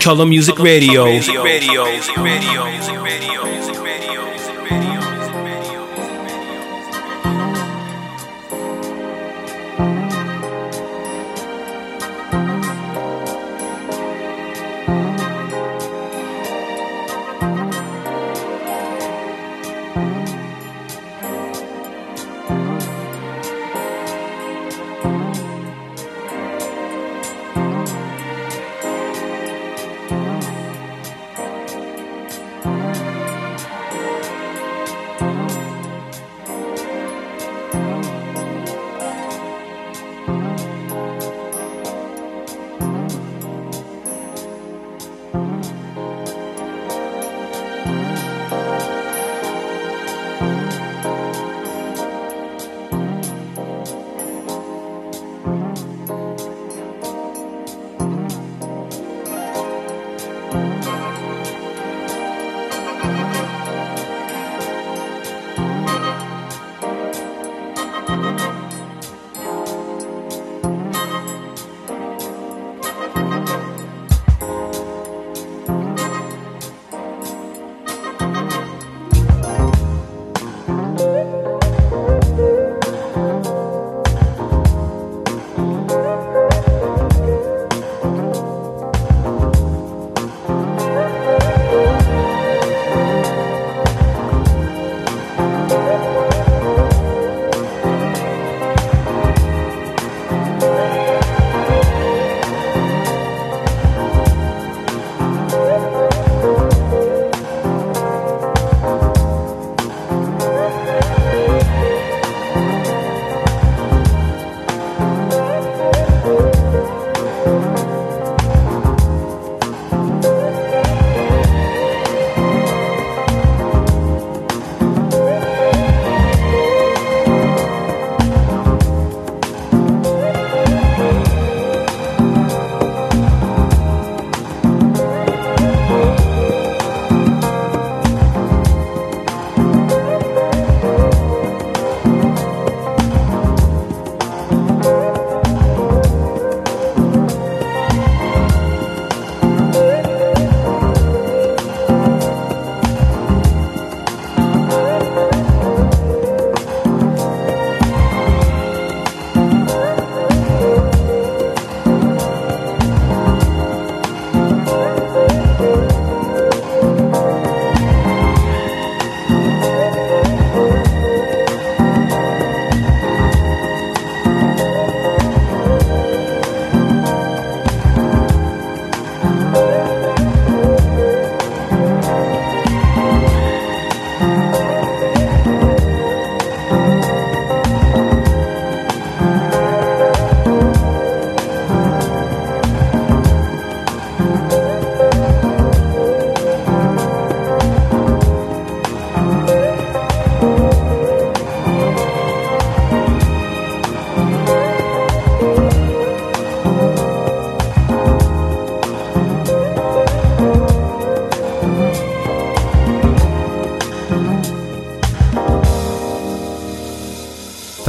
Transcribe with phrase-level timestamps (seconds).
[0.00, 1.04] Color Music Radio.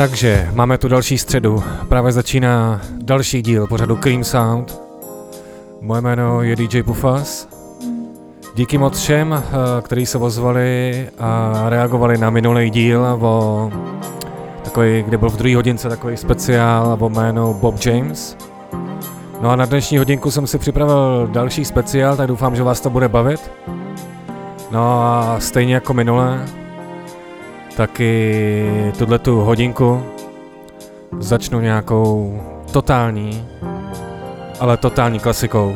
[0.04, 1.64] Takže máme tu další středu.
[1.90, 4.82] Právě začíná další díl pořadu Cream Sound.
[5.82, 7.48] Moje jméno je DJ Pufas.
[8.56, 13.72] Díky moc všem, eh, kteří se ozvali a reagovali na minulý díl o
[14.64, 18.38] takový, kde byl v druhé hodince takový speciál o jménu Bob James.
[19.42, 22.90] No a na dnešní hodinku jsem si připravil další speciál, tak doufám, že vás to
[22.90, 23.52] bude bavit.
[24.72, 26.46] No a stejně jako minule,
[27.78, 30.04] taky tuhle tu hodinku
[31.20, 32.42] začnu nějakou
[32.72, 33.46] totální,
[34.60, 35.76] ale totální klasikou.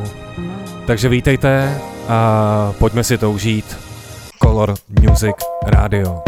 [0.86, 3.76] Takže vítejte a pojďme si to užít.
[4.42, 5.36] Color Music
[5.66, 6.27] Radio.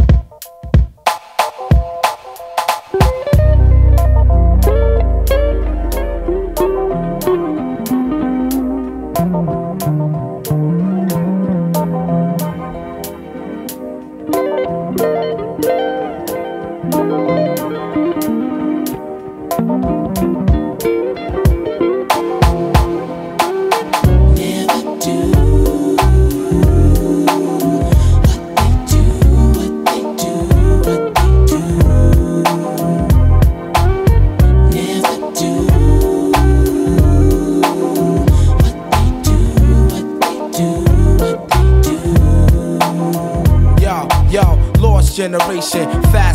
[45.60, 46.19] Generation,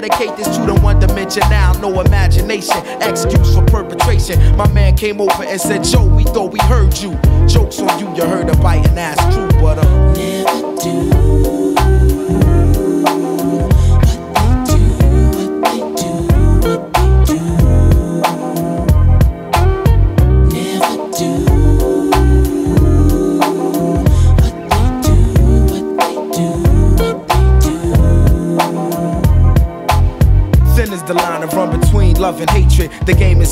[0.00, 4.38] dedicate this to the one dimension now, no imagination, excuse for perpetration.
[4.54, 7.12] My man came over and said, Joe, we thought we heard you.
[7.46, 11.25] Jokes on you, you heard a biting ass true, but uh, never do.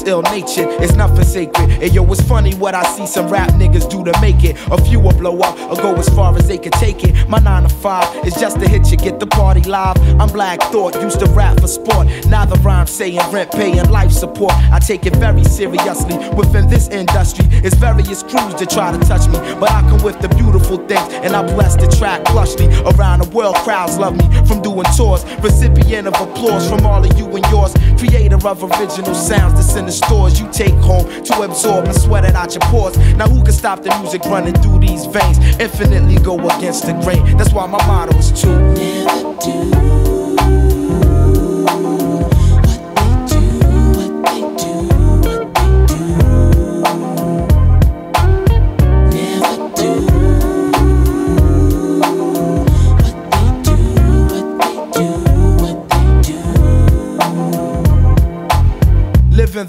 [0.07, 1.71] Ill natured, it's nothing sacred.
[1.83, 4.57] And yo, it's funny what I see some rap niggas do to make it.
[4.71, 7.29] A few will blow up or go as far as they can take it.
[7.29, 9.97] My 9 to 5 is just to hit you, get the party live.
[10.21, 12.09] I'm Black Thought, used to rap for sport.
[12.27, 14.53] Now the rhyme saying rent, paying life support.
[14.73, 16.17] I take it very seriously.
[16.35, 19.39] Within this industry, it's various crews that try to touch me.
[19.59, 22.69] But I come with the beautiful things, and I bless the track plushly.
[22.93, 25.25] Around the world, crowds love me from doing tours.
[25.41, 27.75] Recipient of applause from all of you and yours.
[27.99, 32.25] Creator of original sounds that's in the stores you take home to absorb and sweat
[32.25, 32.97] it out your pores.
[33.17, 35.39] Now who can stop the music running through these veins?
[35.59, 37.37] Infinitely go against the grain.
[37.37, 40.14] That's why my motto is to never do.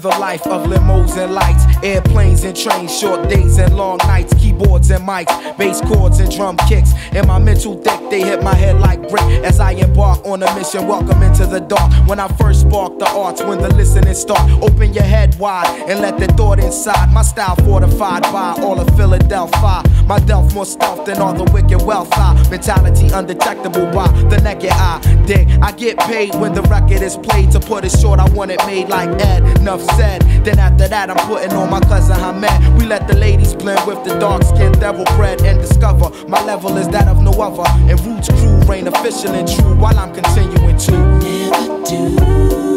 [0.06, 4.90] The life of limos and lights, airplanes and trains, short days and long nights, keyboards
[4.90, 6.90] and mics, bass chords and drum kicks.
[7.14, 10.52] In my mental thick, they hit my head like brick as I embark on a
[10.56, 10.88] mission.
[10.88, 11.92] Welcome into the dark.
[12.08, 16.00] When I first spark the arts, when the listening start, open your head wide and
[16.00, 17.12] let the thought inside.
[17.12, 19.82] My style fortified by all of Philadelphia.
[20.06, 22.12] My delf more stealth than all the wicked wealth.
[22.12, 24.98] High mentality undetectable by the naked eye.
[25.24, 27.52] Dig, I get paid when the record is played.
[27.52, 29.44] To put it short, I want it made like Ed.
[29.60, 30.15] Enough said.
[30.44, 32.78] Then after that, I'm putting on my cousin Hamed.
[32.78, 36.76] We let the ladies blend with the dark skinned devil bread and discover my level
[36.76, 37.68] is that of no other.
[37.90, 42.75] And Roots crew reign official and true while I'm continuing to never do.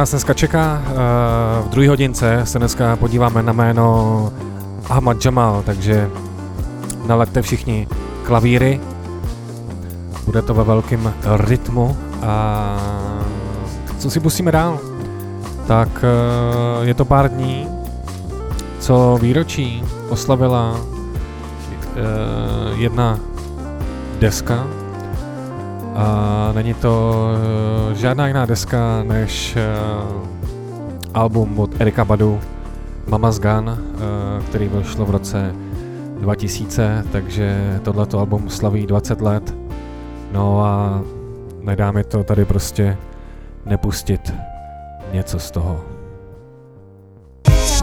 [0.00, 0.82] Nás dneska čeká.
[0.82, 0.92] Eh,
[1.62, 4.32] v druhé hodince se dneska podíváme na jméno
[4.88, 6.10] Ahmad Jamal, takže
[7.06, 7.88] nalete všichni
[8.22, 8.80] klavíry.
[10.24, 12.76] Bude to ve velkém rytmu a
[13.98, 14.78] co si pustíme dál?
[15.66, 17.68] Tak eh, je to pár dní,
[18.78, 22.00] co výročí oslavila eh,
[22.76, 23.20] jedna
[24.18, 24.66] deska,
[26.52, 27.24] není to
[27.90, 30.26] uh, žádná jiná deska než uh,
[31.14, 32.40] album od Erika Badu
[33.06, 35.54] Mama's Gun, uh, který vyšlo v roce
[36.20, 39.54] 2000, takže tohleto album slaví 20 let.
[40.32, 41.02] No a
[41.60, 42.96] nedá mi to tady prostě
[43.66, 44.32] nepustit.
[45.12, 45.84] něco z toho.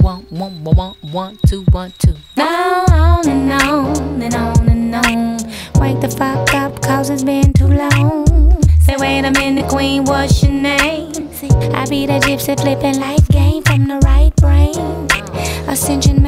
[0.03, 2.13] One, one, one, one, two, one, two.
[2.37, 4.56] And on and on and on.
[9.95, 11.11] What's your name?
[11.73, 15.07] I be the gypsy flipping life game from the right brain.
[15.69, 16.21] Ascension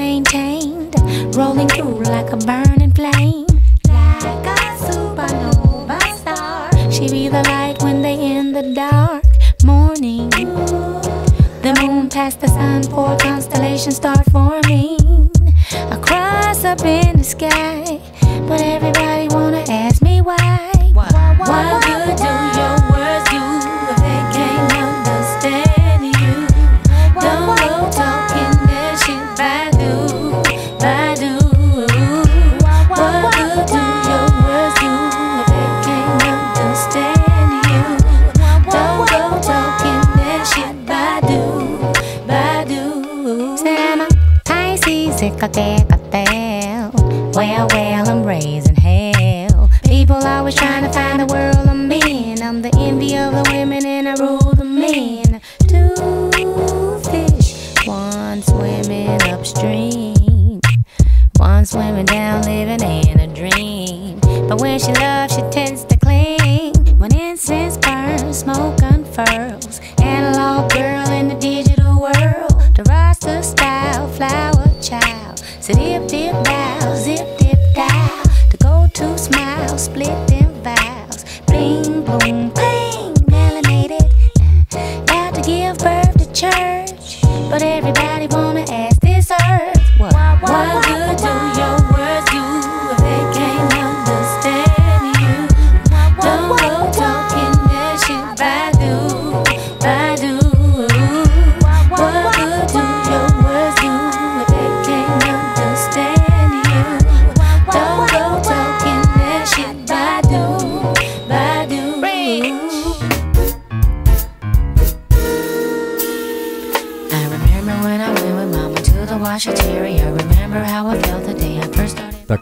[69.50, 69.99] unfurls.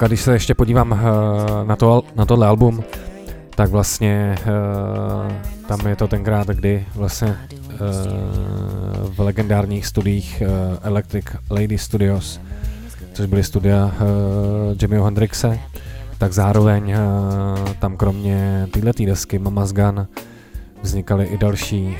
[0.07, 0.97] Když se ještě podívám uh,
[1.67, 2.83] na, to, na tohle album,
[3.55, 5.31] tak vlastně uh,
[5.67, 7.77] tam je to tenkrát, kdy vlastně uh,
[9.13, 10.43] v legendárních studiích
[10.81, 12.39] Electric Lady Studios,
[13.13, 13.91] což byly studia
[14.81, 15.59] Jimmyho Hendrixe,
[16.17, 16.95] tak zároveň
[17.79, 20.07] tam kromě této desky Mama's Gun
[20.81, 21.97] vznikaly i další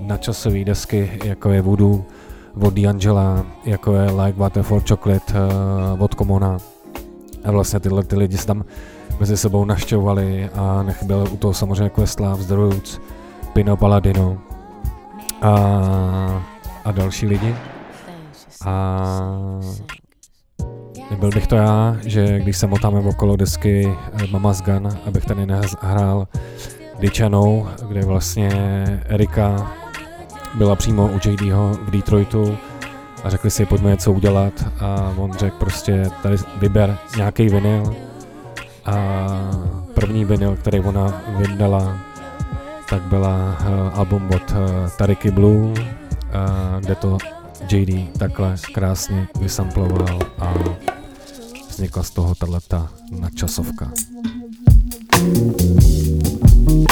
[0.00, 2.04] nadčasové desky, jako je Voodoo
[2.60, 6.56] od D'Angela, jako je Like Water for Chocolate uh, od Komona.
[7.44, 8.64] A vlastně tyhle ty lidi se tam
[9.20, 13.00] mezi sebou našťovali a nechyběl u toho samozřejmě Questlove, The Roots,
[13.52, 14.38] Pino Palladino
[15.42, 15.54] a,
[16.84, 17.54] a další lidi.
[18.66, 18.96] A
[21.10, 25.46] nebyl bych to já, že když se motáme okolo desky eh, Mama's Gun, abych tady
[25.46, 26.28] nehrál
[27.00, 28.48] Dičanou, kde vlastně
[29.08, 29.72] Erika
[30.54, 32.58] byla přímo u JDho v Detroitu
[33.24, 37.96] a řekli si, pojďme něco udělat a on řekl prostě, tady vyber nějaký vinyl
[38.84, 39.26] a
[39.94, 41.98] první vinyl, který ona vydala,
[42.90, 44.56] tak byla uh, album od uh,
[44.98, 45.74] Tariky Blue, uh,
[46.80, 47.18] kde to
[47.70, 50.54] JD takhle krásně vysamploval a
[51.68, 53.92] vznikla z toho tato nadčasovka.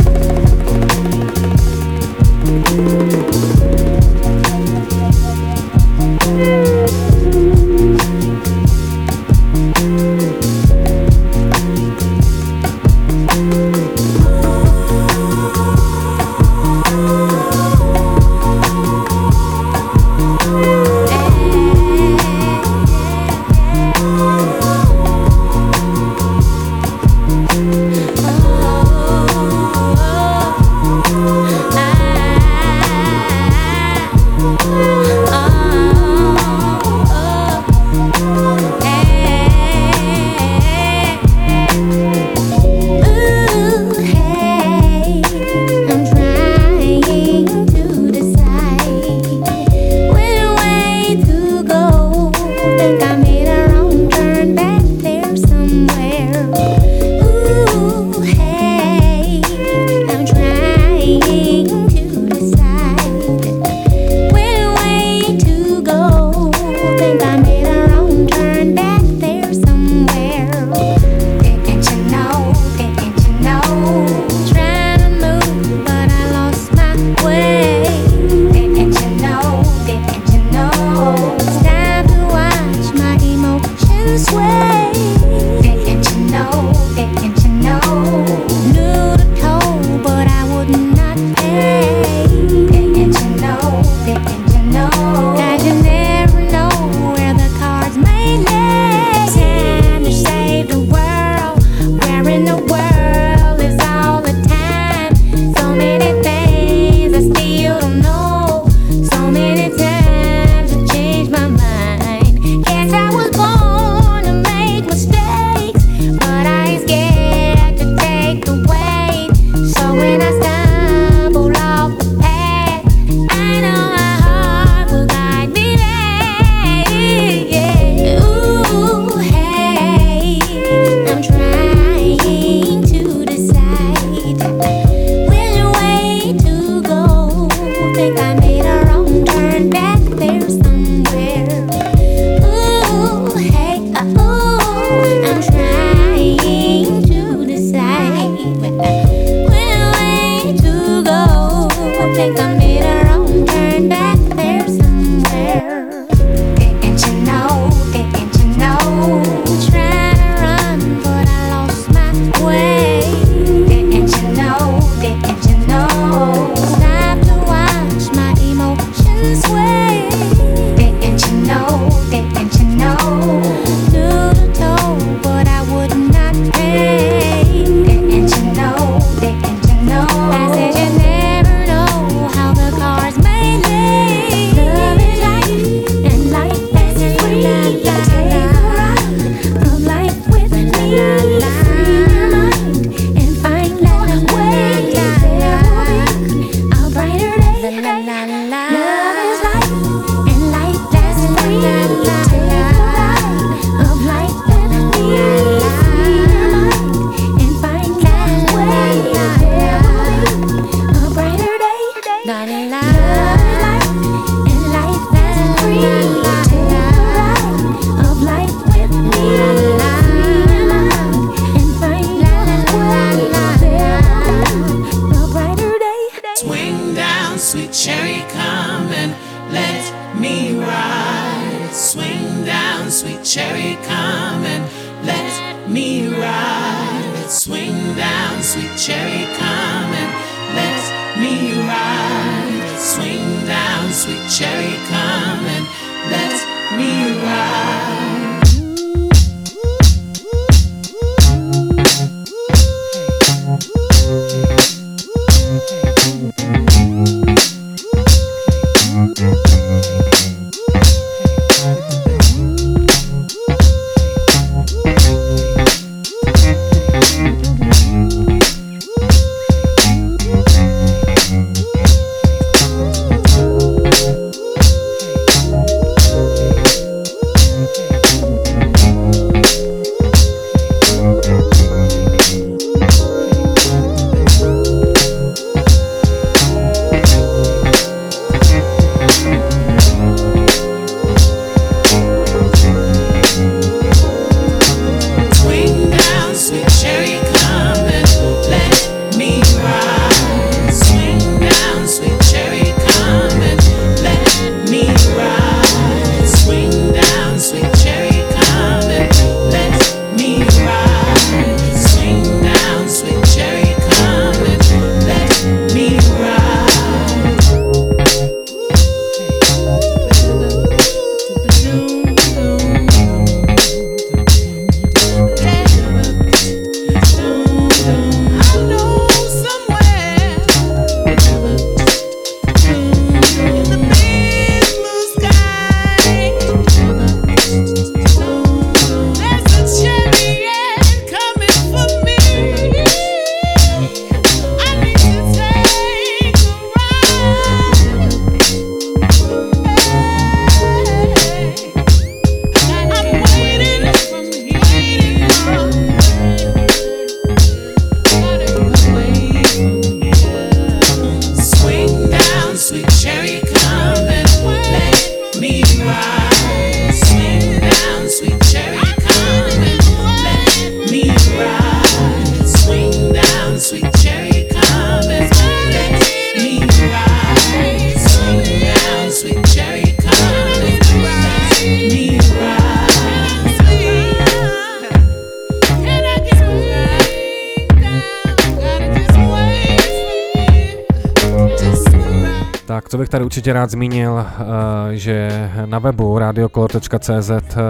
[393.45, 397.61] určitě rád zmínil, eh, že na webu radiokolor.cz eh,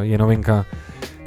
[0.00, 0.64] je novinka,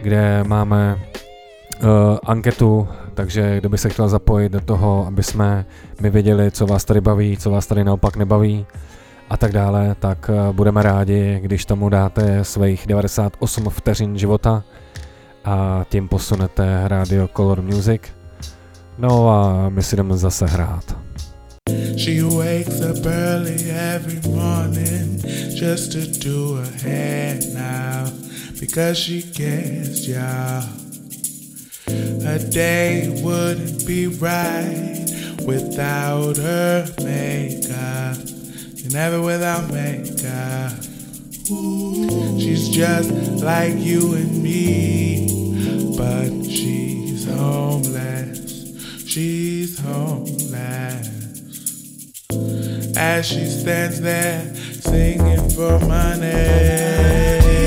[0.02, 1.86] kde máme eh,
[2.26, 5.66] anketu, takže kdo by se chtěl zapojit do toho, aby jsme
[6.02, 8.66] my věděli, co vás tady baví, co vás tady naopak nebaví
[9.30, 14.64] a tak dále, tak budeme rádi, když tomu dáte svých 98 vteřin života
[15.46, 18.02] a tím posunete Radio Color Music.
[18.98, 21.07] No a my si jdeme zase hrát.
[21.98, 25.20] She wakes up early every morning
[25.56, 28.10] just to do her hair now
[28.60, 30.62] because she cares, yeah.
[31.88, 35.06] Her day wouldn't be right
[35.46, 38.18] without her makeup.
[38.76, 40.72] you never without makeup.
[42.40, 43.10] She's just
[43.44, 49.06] like you and me, but she's homeless.
[49.06, 51.17] She's homeless
[52.34, 57.67] as she stands there singing for money.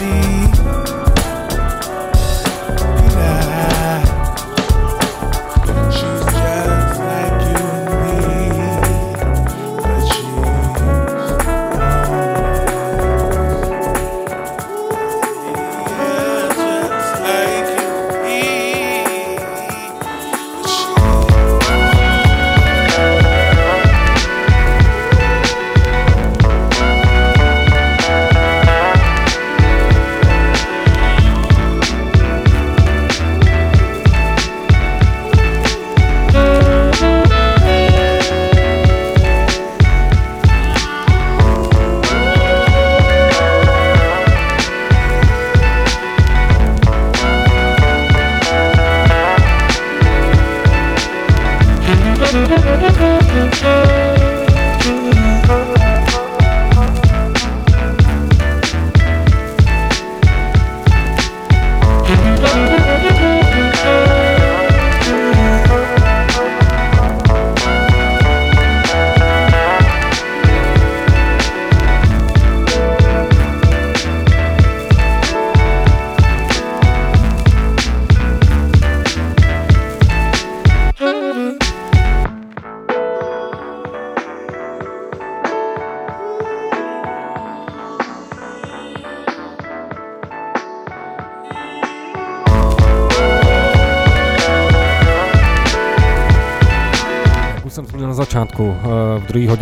[0.00, 0.49] sabia.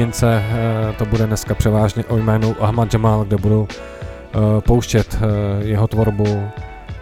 [0.09, 5.19] Hodince eh, to bude dneska převážně o jménu Ahmad Jamal, kde budu eh, pouštět
[5.61, 6.49] jeho tvorbu,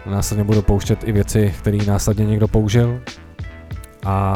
[0.05, 2.99] následně budu pouštět i věci, které následně někdo použil.
[4.05, 4.33] A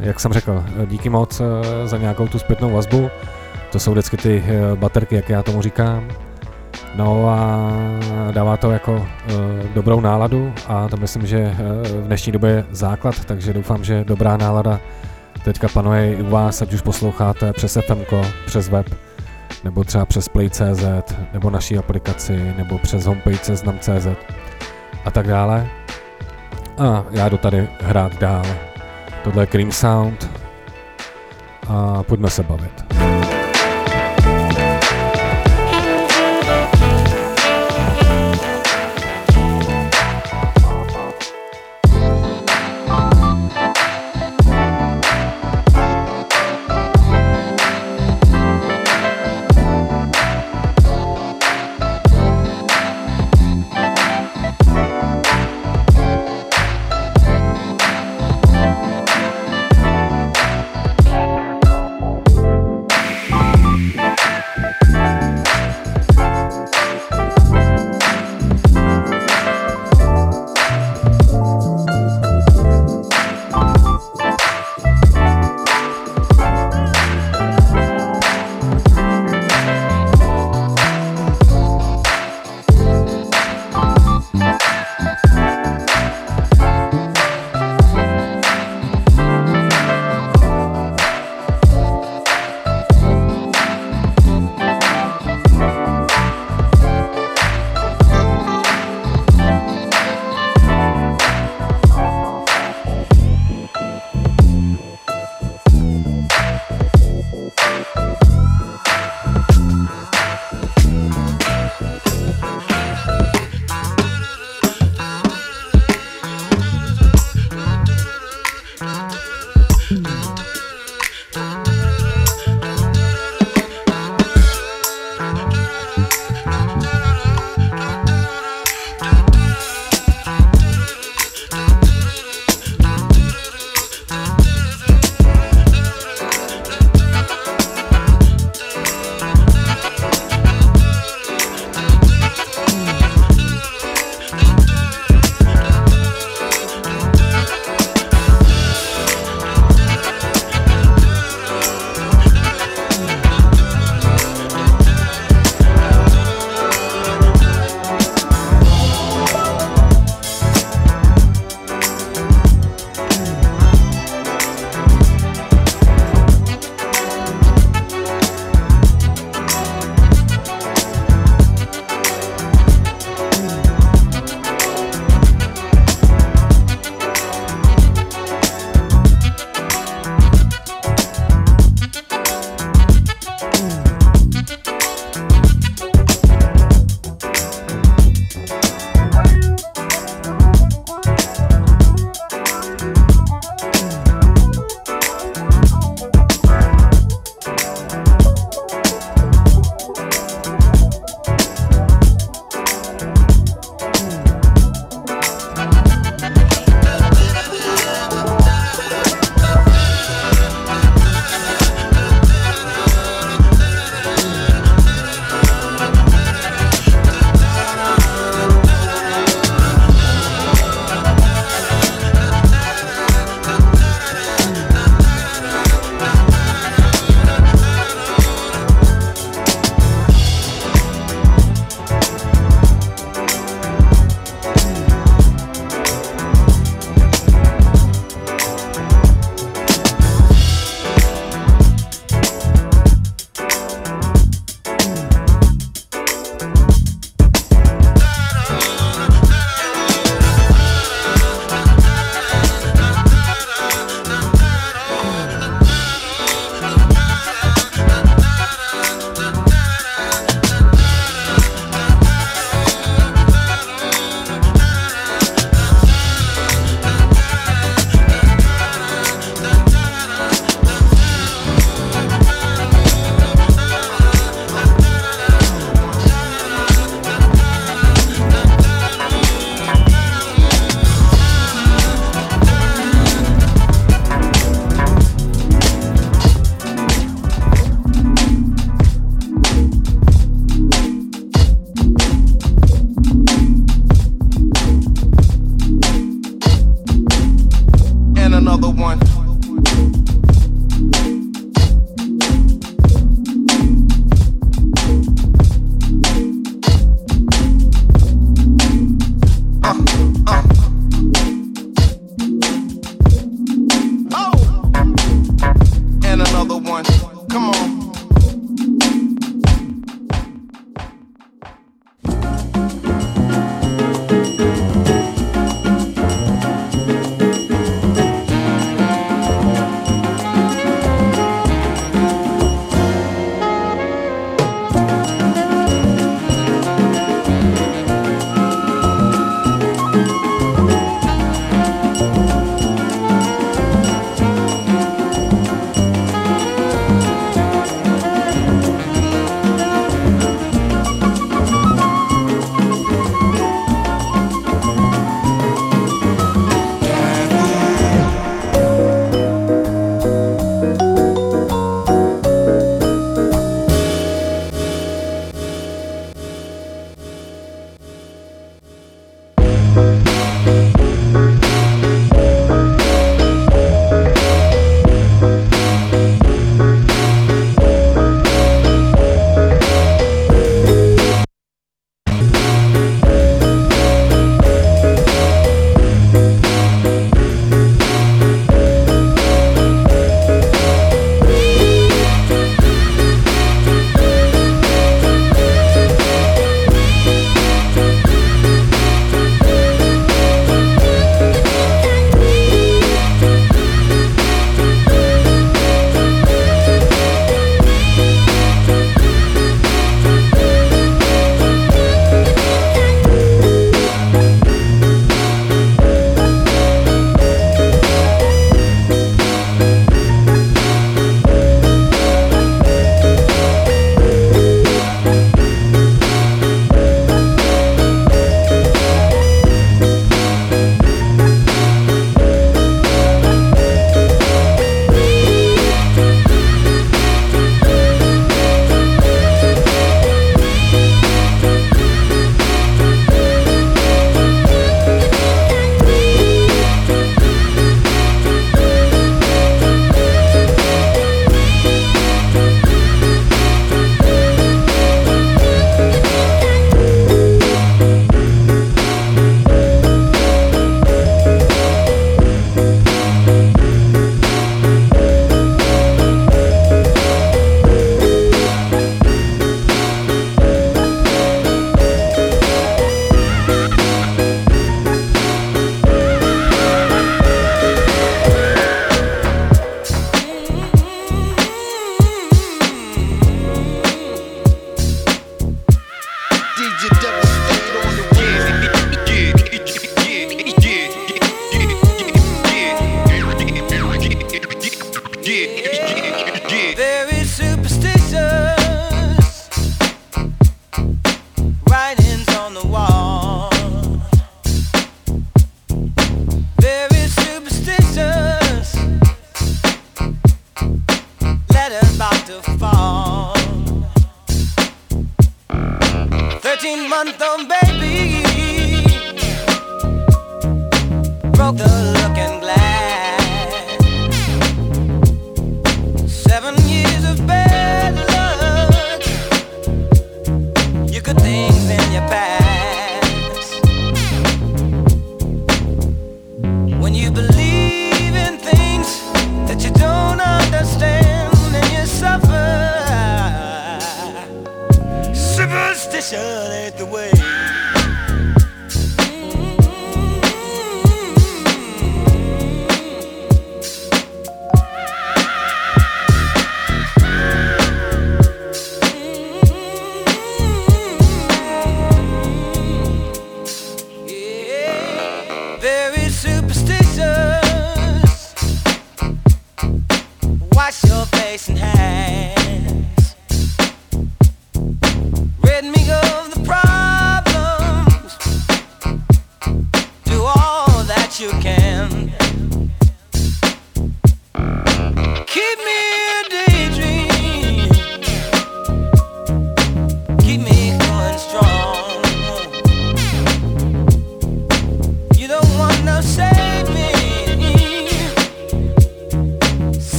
[0.00, 1.42] jak jsem řekl, díky moc
[1.84, 3.10] za nějakou tu zpětnou vazbu.
[3.72, 6.08] To jsou vždycky ty baterky, jak já tomu říkám.
[6.94, 7.70] No a
[8.30, 9.06] dává to jako uh,
[9.74, 14.04] dobrou náladu a to myslím, že uh, v dnešní době je základ, takže doufám, že
[14.04, 14.80] dobrá nálada
[15.52, 18.04] teďka panuje i u vás, ať už posloucháte přes FM,
[18.46, 18.86] přes web,
[19.64, 24.06] nebo třeba přes Play.cz, nebo naší aplikaci, nebo přes homepage seznam.cz
[25.04, 25.66] a tak dále.
[26.78, 28.42] A já jdu tady hrát dál.
[29.24, 30.30] Tohle je Cream Sound
[31.68, 32.79] a pojďme se bavit.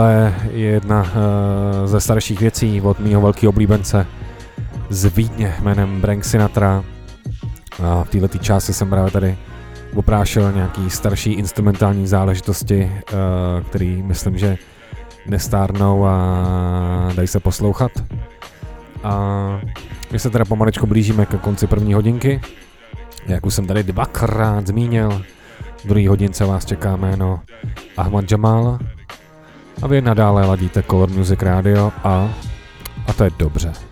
[0.00, 1.08] Tohle je jedna uh,
[1.86, 4.06] ze starších věcí od mýho velkého oblíbence
[4.90, 6.84] z Vídně jménem Brank Sinatra.
[7.84, 9.38] A v této části jsem právě tady
[9.94, 13.18] oprášel nějaký starší instrumentální záležitosti, uh,
[13.68, 14.58] který myslím, že
[15.26, 17.92] nestárnou a dají se poslouchat.
[19.02, 19.60] A
[20.12, 22.40] my se teda pomalečku blížíme ke konci první hodinky.
[23.26, 25.22] Jak už jsem tady dvakrát zmínil,
[25.84, 27.40] v druhé hodince vás čeká jméno
[27.96, 28.78] Ahmad Jamal
[29.82, 32.34] a vy nadále ladíte Color Music Radio a,
[33.06, 33.89] a to je dobře.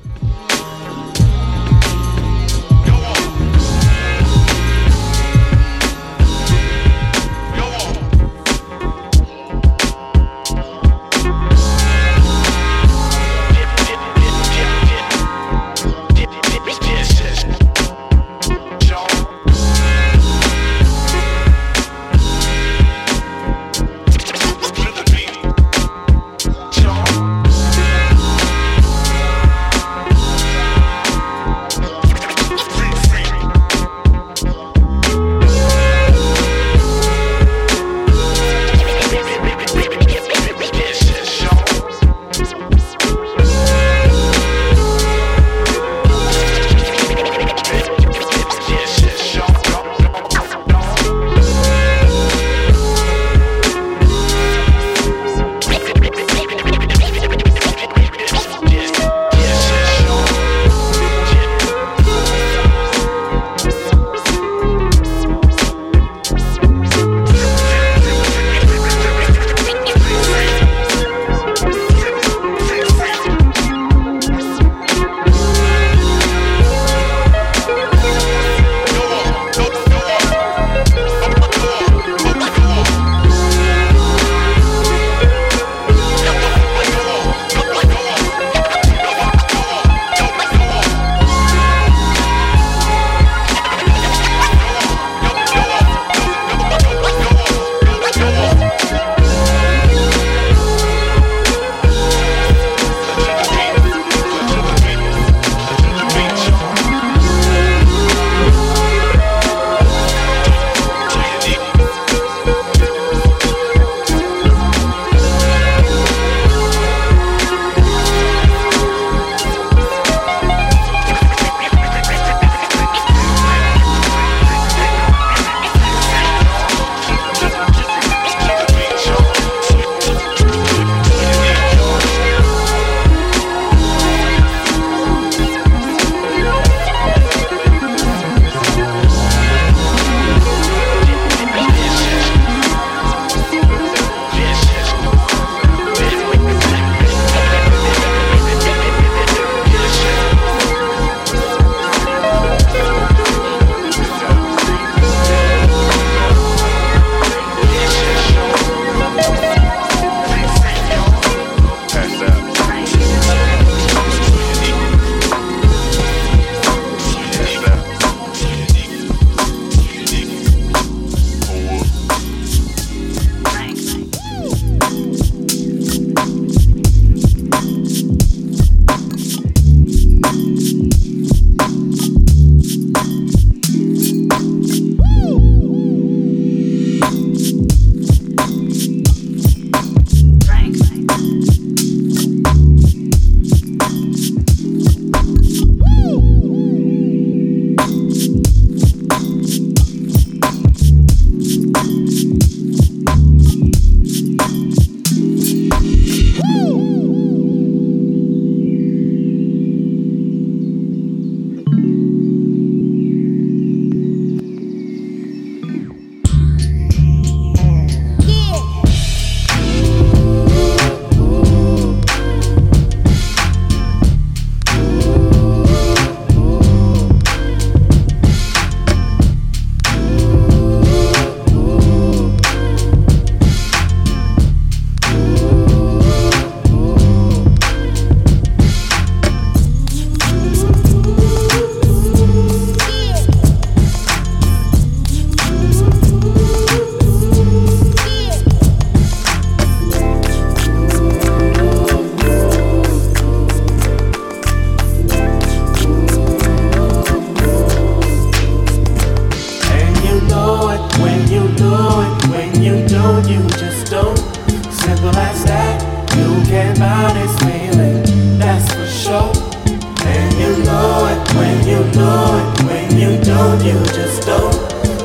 [273.56, 274.52] you just don't.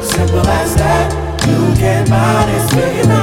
[0.03, 1.13] Simple as that.
[1.47, 3.22] You can't buy this.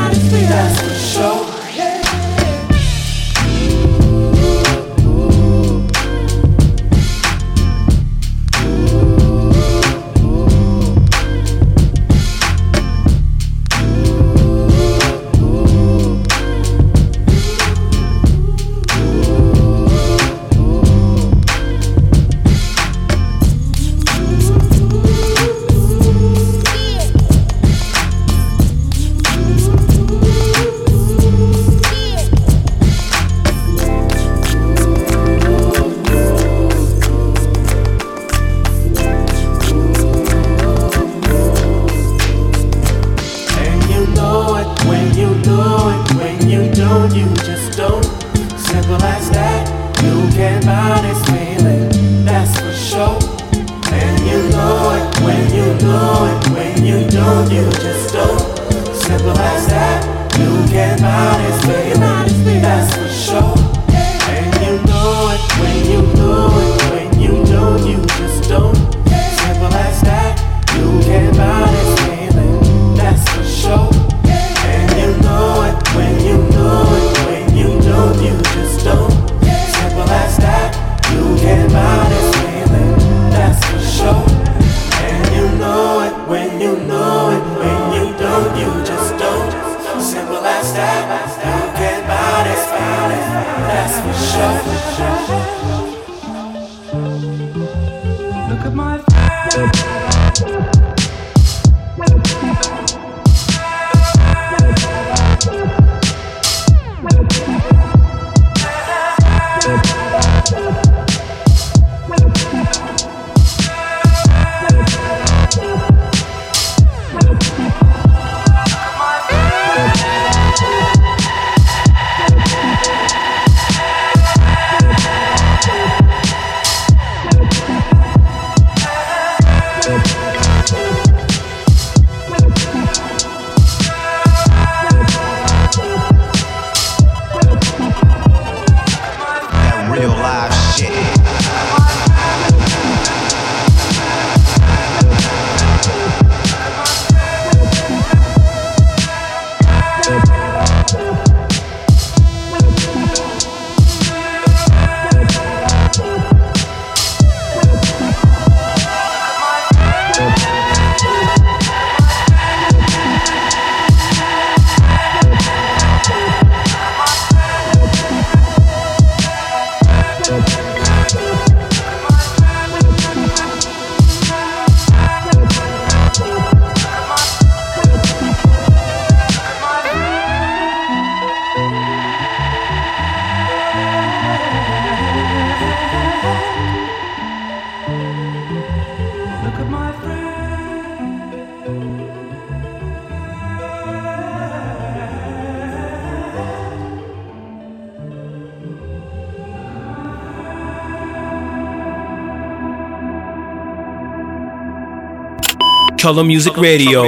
[206.01, 207.05] Color Music Radio.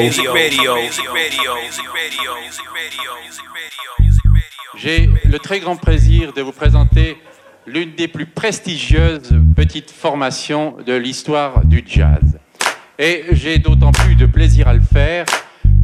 [4.77, 7.17] J'ai le très grand plaisir de vous présenter
[7.67, 12.39] l'une des plus prestigieuses petites formations de l'histoire du jazz.
[12.99, 15.25] Et j'ai d'autant plus de plaisir à le faire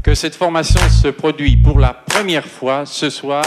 [0.03, 3.45] que cette formation se produit pour la première fois ce soir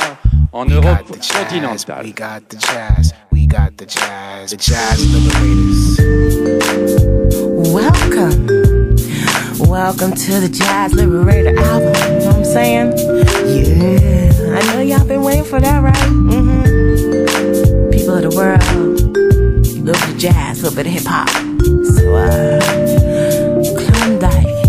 [0.53, 2.03] en Europe continentale.
[2.03, 5.05] We got the jazz, we got the jazz, the jazz
[7.71, 8.70] Welcome.
[9.71, 11.95] Welcome to the Jazz Liberator album.
[11.95, 12.91] You know what I'm saying?
[13.47, 14.59] Yeah.
[14.59, 15.95] I know y'all been waiting for that, right?
[15.95, 17.89] Mm-hmm.
[17.89, 21.29] People of the world, a little bit of jazz, a little bit of hip hop.
[21.95, 22.59] So, uh,
[23.77, 24.60] Klondike.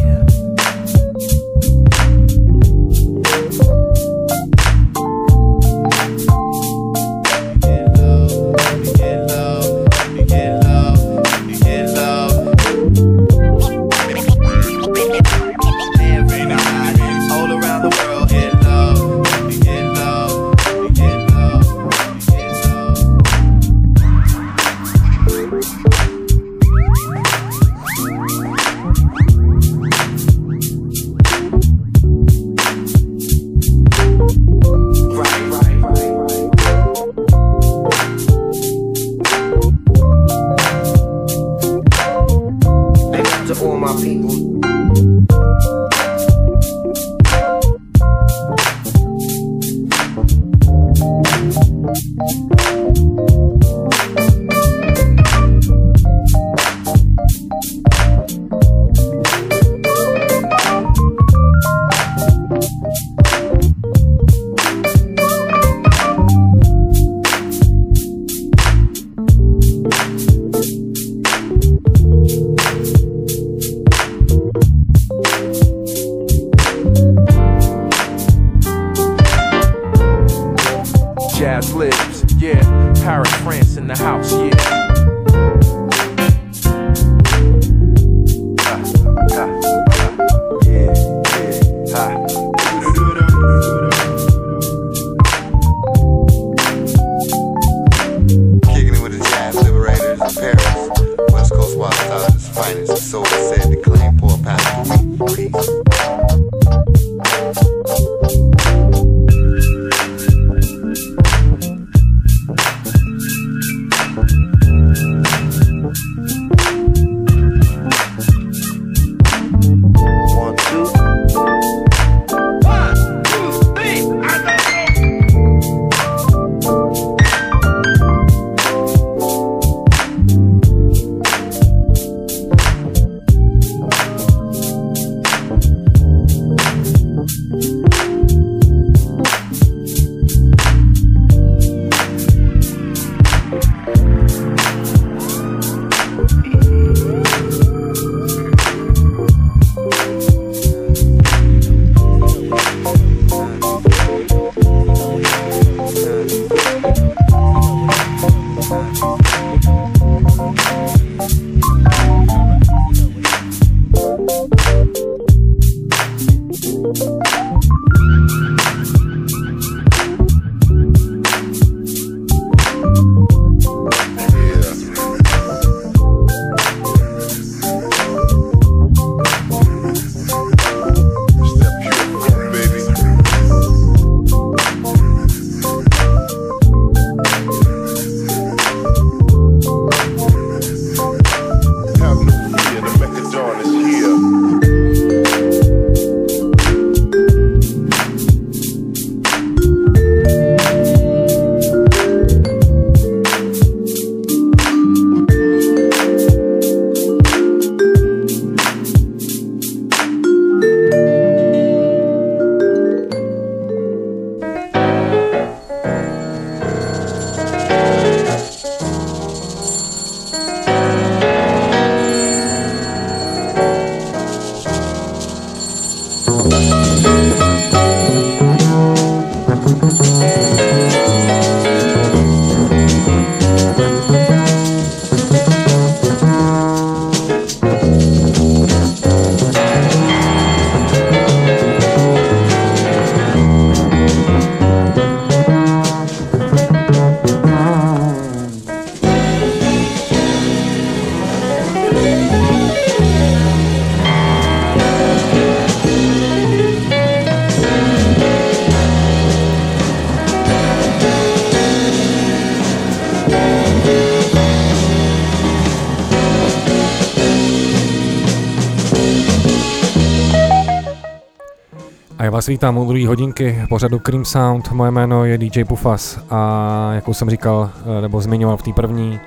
[272.42, 274.72] Vás vítám u druhé hodinky pořadu Cream Sound.
[274.72, 278.72] Moje jméno je DJ Pufas a jak už jsem říkal, eh, nebo zmiňoval v té
[278.72, 279.20] první,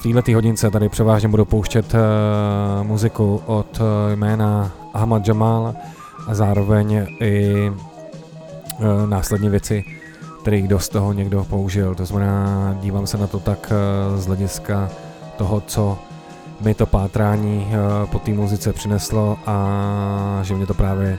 [0.00, 5.74] v této hodince tady převážně budu pouštět uh, muziku od uh, jména Ahmad Jamal
[6.26, 9.84] a zároveň i uh, následně věci,
[10.42, 11.94] které kdo z toho někdo použil.
[11.94, 13.72] To znamená, dívám se na to tak
[14.12, 14.90] uh, z hlediska
[15.36, 15.98] toho, co
[16.60, 17.66] mi to pátrání
[18.10, 21.18] po té muzice přineslo a že mě to právě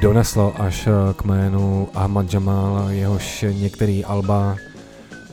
[0.00, 4.56] doneslo až eh, k jménu Ahmad Jamal, jehož některý alba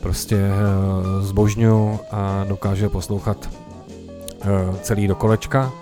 [0.00, 4.46] prostě eh, zbožňuju a dokáže poslouchat eh,
[4.82, 5.72] celý do kolečka.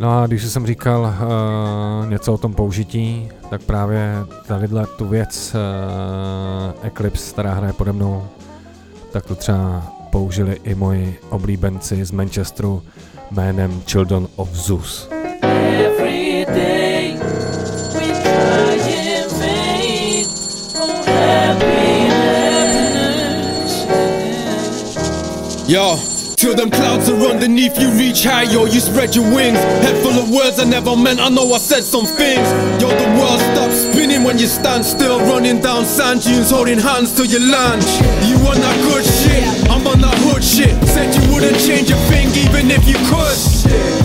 [0.00, 1.14] No a když jsem říkal
[2.08, 4.14] něco o tom použití, tak právě
[4.46, 5.56] tadyhle tu věc
[6.82, 8.28] Eclipse, která hraje pode mnou,
[9.12, 12.82] tak to třeba použili i moji oblíbenci z Manchesteru
[13.30, 15.08] jménem Children of Zeus.
[15.42, 16.87] Every day.
[25.68, 26.00] Yo,
[26.40, 29.60] till them clouds are underneath you reach high, yo, you spread your wings.
[29.84, 32.48] Head full of words I never meant, I know I said some things.
[32.80, 37.12] Yo, the world stops spinning when you stand still, running down sand dunes, holding hands
[37.12, 37.84] till you land.
[38.24, 40.72] You on that good shit, I'm on that hood shit.
[40.88, 43.36] Said you wouldn't change a thing even if you could.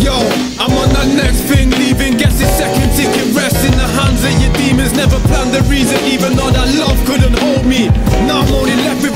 [0.03, 0.11] Yo,
[0.59, 4.35] I'm on that next thing, leaving, guess it's second ticket, rest in the hands of
[4.43, 4.91] your demons.
[4.99, 7.52] Never planned the reason, even though that love couldn't hold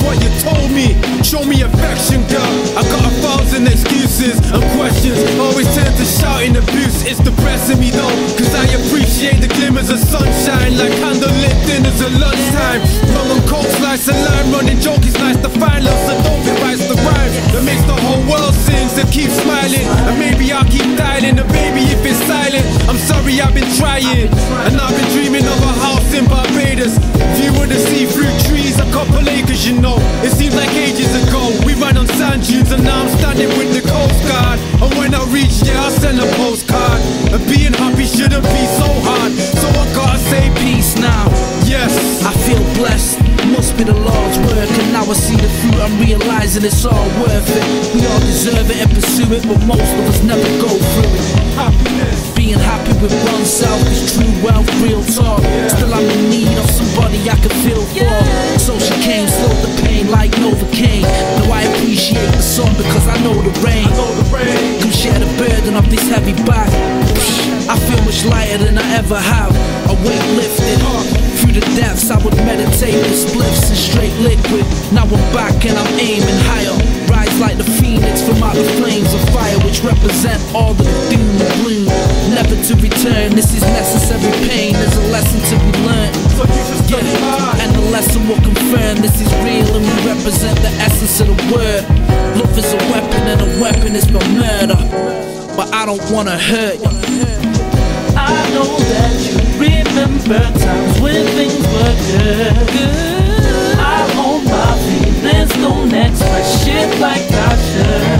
[0.08, 0.95] what you told me.
[1.22, 2.55] Show me affection, girl.
[2.80, 5.20] I got a thousand excuses and questions.
[5.36, 7.03] Always tend to shout in abuse.
[7.03, 12.14] It's depressing me though, cause I appreciate the glimmers of sunshine like candlelit dinners at
[12.16, 12.82] lunchtime.
[13.12, 15.84] Rum and coke, slice of lime, running joke is nice to find.
[15.84, 16.47] Love so don't
[16.88, 18.88] the rhyme that makes the whole world sing.
[18.88, 21.38] So keep smiling, and maybe I'll keep dialing.
[21.38, 24.32] And baby, if it's silent, I'm sorry I've been trying.
[24.66, 26.96] And I've been dreaming of a house in Barbados.
[27.36, 30.00] View of the sea through trees, a couple acres, you know.
[30.24, 31.52] It seems like ages ago.
[31.68, 34.58] We ran on sand dunes, and now I'm standing with the Coast Guard.
[34.82, 37.00] And when I reach, yeah, I'll send a postcard.
[37.36, 39.36] And being happy shouldn't be so hard.
[39.60, 41.28] So I gotta say peace now.
[41.68, 43.27] Yes, I feel blessed.
[43.58, 45.82] Must be the Lord's work, and now I see the fruit.
[45.82, 47.66] I'm realizing it's all worth it.
[47.89, 51.26] We all deserve it and pursue it, but most of us never go through it.
[51.58, 52.38] happiness.
[52.38, 55.41] Being happy with oneself is true wealth, real talk.
[55.74, 58.14] Still, I'm in need of somebody I can feel for.
[58.62, 61.01] So she came, slowed the pain like Novocaine.
[61.41, 63.89] Now I appreciate the sun because I know the rain.
[63.89, 66.70] Come share the burden of this heavy bag.
[67.66, 69.49] I feel much lighter than I ever have.
[69.89, 71.16] A weight lifted
[71.60, 72.10] the depths.
[72.12, 74.66] I would meditate with spliffs and straight liquid.
[74.93, 76.76] Now I'm back and I'm aiming higher.
[77.10, 81.38] Rise like the phoenix from out the flames of fire, which represent all the doom
[81.41, 81.89] and gloom.
[82.38, 83.34] Never to return.
[83.34, 84.74] This is necessary pain.
[84.74, 86.16] There's a lesson to be learned.
[86.88, 91.28] Yeah, and the lesson will confirm this is real and we represent the essence of
[91.28, 91.84] the word.
[92.38, 94.78] Love is a weapon and a weapon is for murder.
[95.58, 97.16] But I don't wanna hurt you.
[98.28, 102.68] I know that you remember times when things were good.
[102.76, 103.78] good.
[103.80, 108.20] I hold my feelings, don't express shit like I should.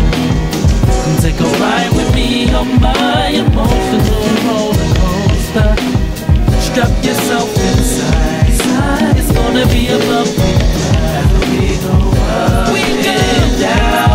[1.22, 5.72] Take a ride with me on my emotional roller coaster.
[6.68, 9.18] Strap yourself inside.
[9.20, 10.54] It's gonna be a bumpy
[10.94, 11.28] ride.
[11.52, 13.18] We go up we go
[13.60, 14.07] down,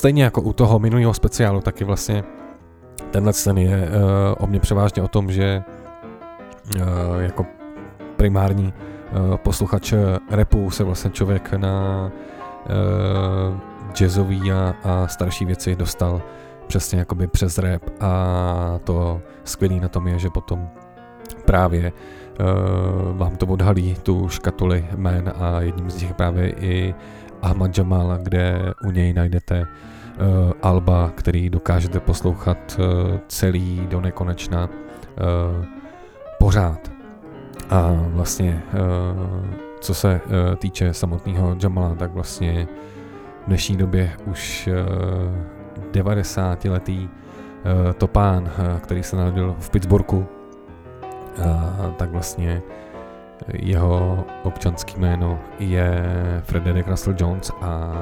[0.00, 2.24] stejně jako u toho minulého speciálu, taky vlastně
[3.10, 5.62] tenhle ten je uh, o mě převážně o tom, že
[6.76, 6.82] uh,
[7.20, 7.46] jako
[8.16, 9.94] primární uh, posluchač
[10.30, 13.56] repu se vlastně člověk na uh,
[13.92, 16.22] jazzový a, a starší věci dostal
[16.66, 20.68] přesně jakoby přes rap a to skvělý na tom je, že potom
[21.44, 26.94] právě uh, vám to odhalí tu škatuli jmén a jedním z nich právě i
[27.42, 34.68] Ahmad Jamal, kde u něj najdete uh, alba, který dokážete poslouchat uh, celý do nekonečna
[34.68, 35.64] uh,
[36.38, 36.92] pořád.
[37.70, 39.46] A vlastně, uh,
[39.80, 42.68] co se uh, týče samotného Jamala, tak vlastně
[43.42, 44.68] v dnešní době už
[45.76, 50.26] uh, 90 letý uh, topán, uh, který se narodil v Pittsburghu,
[51.38, 52.62] uh, tak vlastně
[53.48, 56.02] jeho občanský jméno je
[56.42, 57.92] Frederick Russell Jones a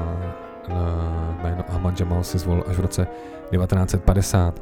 [1.43, 3.07] jméno Ahmad Jamal si zvolil až v roce
[3.51, 4.61] 1950,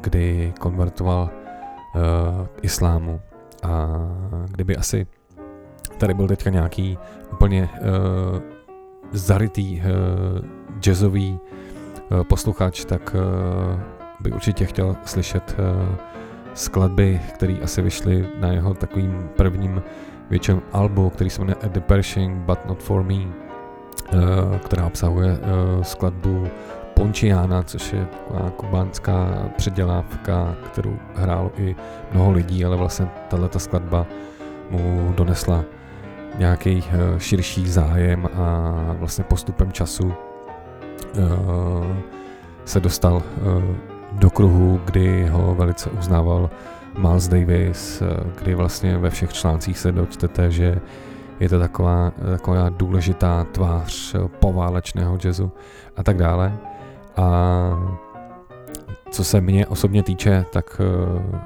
[0.00, 1.30] kdy konvertoval
[2.54, 3.20] k islámu.
[3.62, 3.88] A
[4.50, 5.06] kdyby asi
[5.98, 6.98] tady byl teďka nějaký
[7.32, 7.68] úplně
[9.12, 9.82] zarytý
[10.80, 11.40] jazzový
[12.28, 13.16] posluchač, tak
[14.20, 15.56] by určitě chtěl slyšet
[16.54, 19.82] skladby, které asi vyšly na jeho takovým prvním
[20.30, 23.30] větším albu, který se jmenuje the Pershing But Not For Me, uh,
[24.64, 26.46] která obsahuje uh, skladbu
[26.94, 31.76] Pončiana, což je taková kubánská předělávka, kterou hrálo i
[32.12, 34.06] mnoho lidí, ale vlastně tato skladba
[34.70, 35.64] mu donesla
[36.38, 40.12] nějaký uh, širší zájem a vlastně postupem času
[42.64, 43.22] se dostal
[44.14, 46.50] do kruhu, kdy ho velice uznával
[46.98, 48.02] Miles Davis,
[48.42, 50.80] kdy vlastně ve všech článcích se dočtete, že
[51.40, 55.52] je to taková, taková důležitá tvář poválečného jazzu
[55.96, 56.56] a tak dále.
[57.16, 57.28] A
[59.10, 60.80] co se mě osobně týče, tak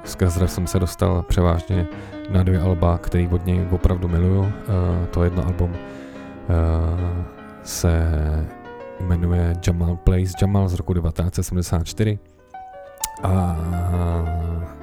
[0.03, 1.87] skrz rap jsem se dostal převážně
[2.29, 4.51] na dvě alba, který od něj opravdu miluju.
[5.11, 5.73] To jedno album
[7.63, 8.11] se
[8.99, 12.19] jmenuje Jamal Place Jamal z roku 1974
[13.23, 13.55] a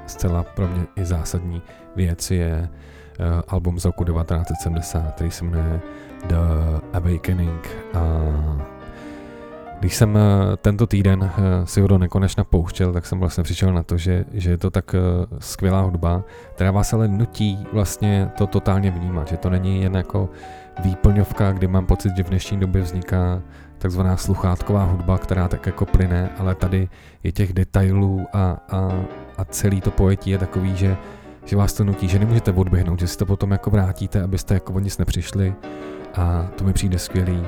[0.07, 1.63] zcela pro mě i zásadní
[1.97, 5.81] věc je uh, album z roku 1970, který se jmenuje
[6.27, 6.37] The
[6.93, 7.69] Awakening.
[7.95, 8.01] A
[9.81, 13.73] když jsem eh, tento týden eh, si ho do nekonečna pouštěl, tak jsem vlastně přišel
[13.73, 14.95] na to, že, že je to tak
[15.39, 16.23] skvělá hudba,
[16.55, 20.29] která vás ale nutí vlastně to totálně vnímat, že to není jen jako
[20.85, 23.43] výplňovka, kdy mám pocit, že v dnešní době vzniká
[23.79, 26.89] takzvaná sluchátková hudba, která tak jako plyne, ale tady
[27.23, 28.93] je těch detailů a, a,
[29.39, 30.97] a celý to pojetí je takový, že,
[31.45, 34.73] že vás to nutí, že nemůžete odběhnout, že si to potom jako vrátíte, abyste jako
[34.73, 35.55] o nic nepřišli
[36.15, 37.43] a to mi přijde skvělý,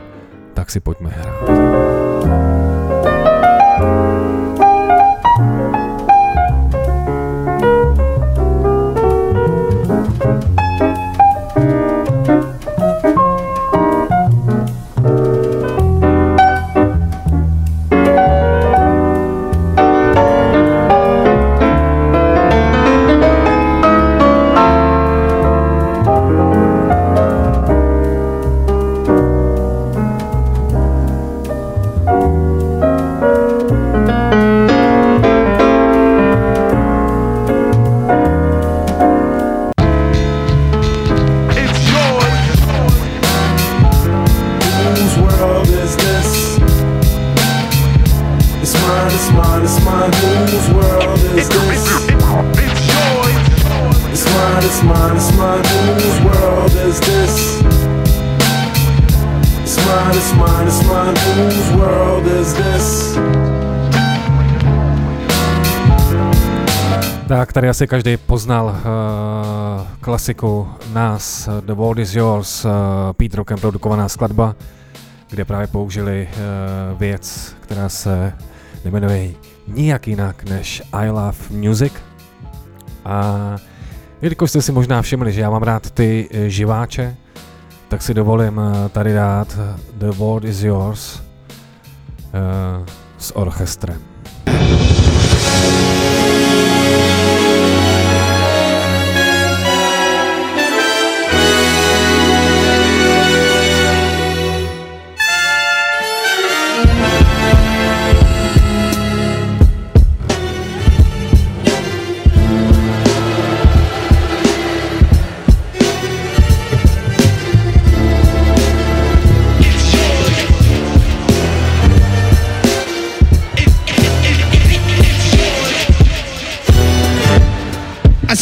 [0.54, 1.48] tak si pojďme hrát.
[67.58, 68.72] Tady asi každý poznal uh,
[70.00, 72.70] klasiku nás, The World is Yours, uh,
[73.12, 74.54] Pete Rockem produkovaná skladba,
[75.30, 78.32] kde právě použili uh, věc, která se
[78.84, 79.30] nemenuje
[79.68, 81.92] nijak jinak než I Love Music.
[83.04, 83.56] A
[84.22, 87.16] jelikož jste si možná všimli, že já mám rád ty živáče,
[87.88, 88.60] tak si dovolím
[88.92, 89.58] tady dát
[89.92, 91.20] The World is Yours uh,
[93.18, 94.00] s orchestrem.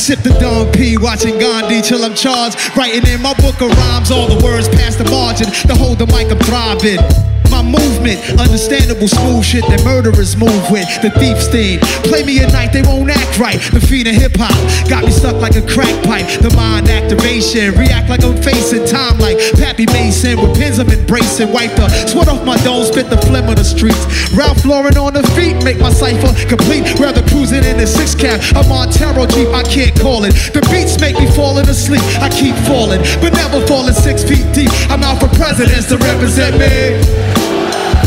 [0.06, 2.76] Sip the Dom P, watching Gandhi till I'm charged.
[2.76, 5.50] Writing in my book of rhymes, all the words past the margin.
[5.66, 7.02] To hold the mic, I'm thriving
[7.50, 8.20] my movement.
[8.38, 10.86] Understandable smooth shit that murderers move with.
[11.02, 11.80] The thief's theme.
[12.04, 13.60] Play me at night, they won't act right.
[13.72, 14.54] The feet of hip hop
[14.88, 16.26] got me stuck like a crack pipe.
[16.40, 17.74] The mind activation.
[17.74, 20.40] React like I'm facing time like Pappy Mason.
[20.40, 21.52] With pins I'm embracing.
[21.52, 24.06] Wipe the sweat off my dome, spit the phlegm of the streets.
[24.32, 26.98] Ralph Lauren on the feet, make my cipher complete.
[26.98, 28.40] Rather cruising in the six cap.
[28.54, 30.34] A Montero Jeep, I can't call it.
[30.52, 32.02] The beats make me falling asleep.
[32.20, 34.70] I keep falling, but never falling six feet deep.
[34.90, 37.02] I'm out for presidents to represent me.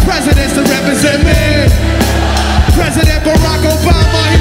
[0.05, 1.99] Presidents to represent me.
[2.79, 4.38] President Barack Obama,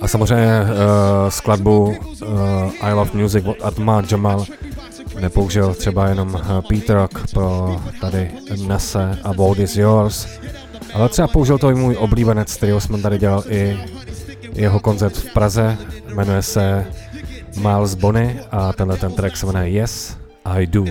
[0.00, 1.96] A samozřejmě uh, skladbu uh,
[2.80, 4.46] I Love Music od Atma Jamal
[5.20, 8.30] nepoužil třeba jenom eh, Peter Rock pro tady
[8.66, 10.26] Nase a World is Yours,
[10.94, 13.78] ale třeba použil to i můj oblíbenec, kterýho jsme tady dělal i
[14.52, 15.78] jeho koncert v Praze,
[16.14, 16.86] jmenuje se
[17.56, 20.16] Miles Bonny a tenhle ten track se jmenuje Yes,
[20.58, 20.84] I Do.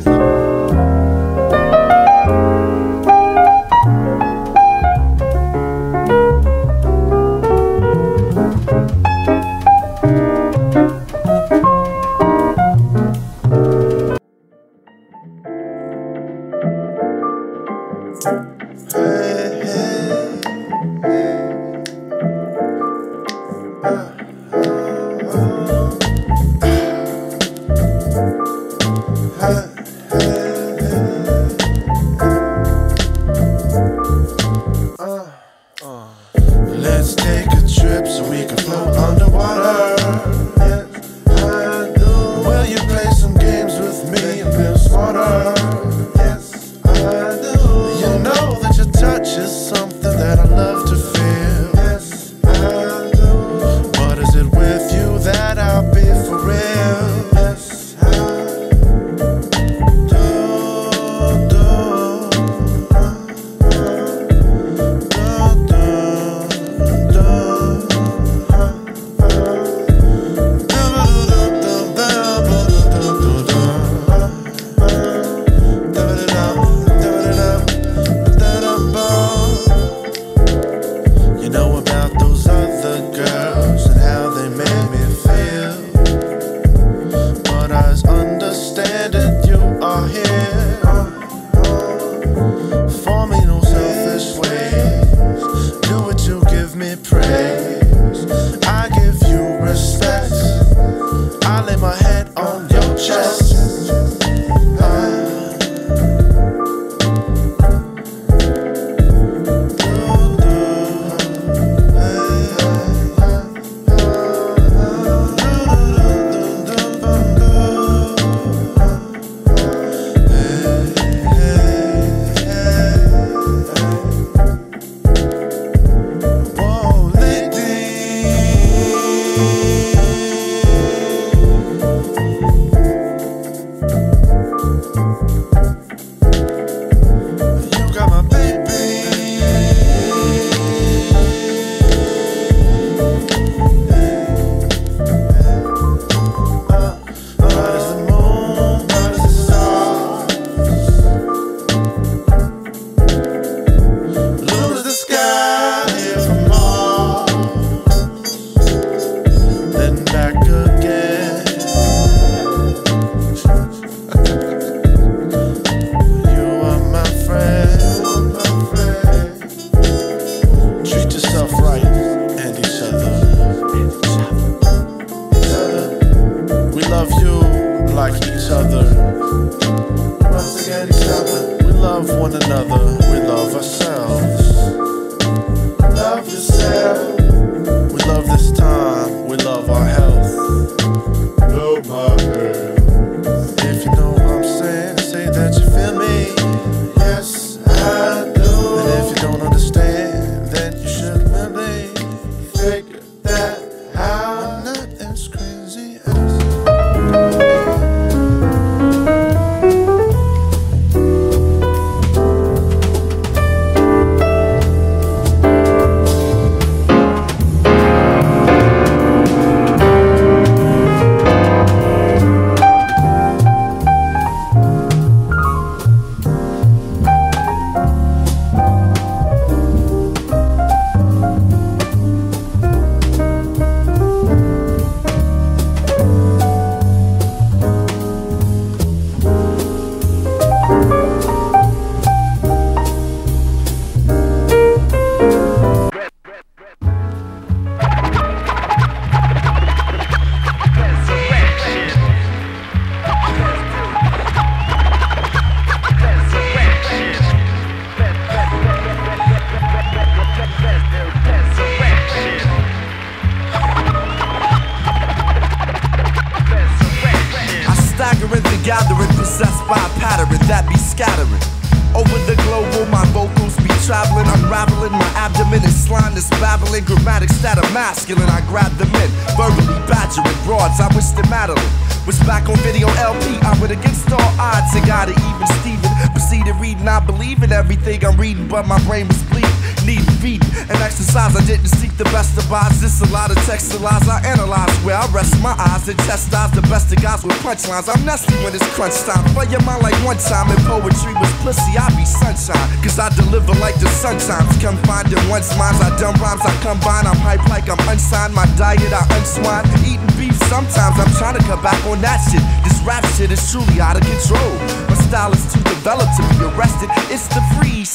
[295.88, 297.86] My eyes and the best of guys with punchlines.
[297.90, 299.24] I'm nasty when it's crunch time.
[299.34, 301.78] Play your mind like one time in poetry was pussy.
[301.78, 304.49] I be sunshine, cause I deliver like the sun times.
[304.62, 305.52] Come find it once.
[305.53, 307.06] I dumb rhymes, I combine.
[307.06, 308.34] I'm hype like I'm unsigned.
[308.34, 309.66] My diet, I unswine.
[309.86, 310.98] Eating beef sometimes.
[310.98, 312.41] I'm trying to cut back on that shit.
[312.66, 314.52] This rap shit is truly out of control.
[314.90, 316.90] My style is too developed to be arrested.
[317.14, 317.41] It's the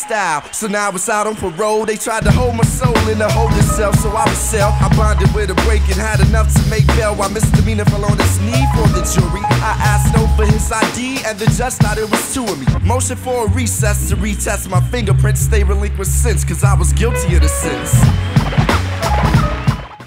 [0.00, 0.42] freestyle.
[0.52, 1.86] So now it's out on parole.
[1.86, 4.72] They tried to hold my soul in a holding cell, so I was sell.
[4.80, 7.14] I bonded with a break and had enough to make bail.
[7.14, 9.42] While misdemeanor fell on his knee for the jury.
[9.62, 12.66] I asked no for his ID, and the judge thought it was two of me.
[12.84, 15.40] Motion for a recess to retest my fingerprints.
[15.40, 17.90] Stay relinquished since, cause I was guilty of the sins.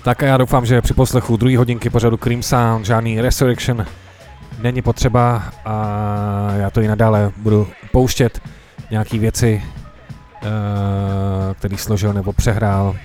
[0.04, 3.86] Tak a já doufám, že při poslechu druhé hodinky pořadu Cream Sound žádný Resurrection
[4.60, 5.76] není potřeba a
[6.58, 8.42] já to i nadále budu pouštět
[8.92, 9.64] nějaký věci,
[11.54, 12.96] který složil nebo přehrál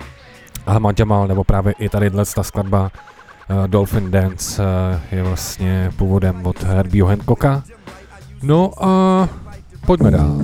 [0.65, 4.67] Ahmad Jamal, nebo právě i tady ta skladba uh, Dolphin Dance uh,
[5.11, 7.63] je vlastně původem od Herbieho Hancocka.
[8.43, 9.29] No a
[9.85, 10.37] pojďme dál.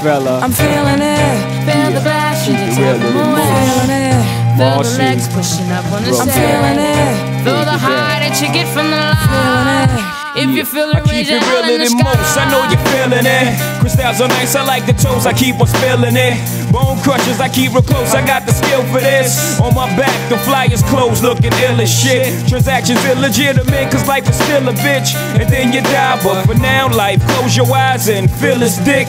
[0.00, 0.40] Rockefeller.
[0.40, 1.36] I'm feeling it,
[1.68, 6.28] feel the it real in Feeling it, feel the legs pushing up on the I'm
[6.28, 10.20] feeling it, feel the high that you get from the it.
[10.40, 12.38] If you feel it, I keep it realer than most.
[12.38, 13.50] I know you're feeling it.
[13.82, 15.26] Crystals are nice, I like the toes.
[15.26, 16.38] I keep on spilling it.
[16.72, 18.14] Bone crushers, I keep real close.
[18.14, 19.60] I got the skill for this.
[19.60, 22.48] On my back, the flyers closed, looking ill as shit.
[22.48, 25.12] Transactions illegitimate, cause life is still a bitch.
[25.36, 29.08] And then you die, but for now, life, close your eyes and feel this dick.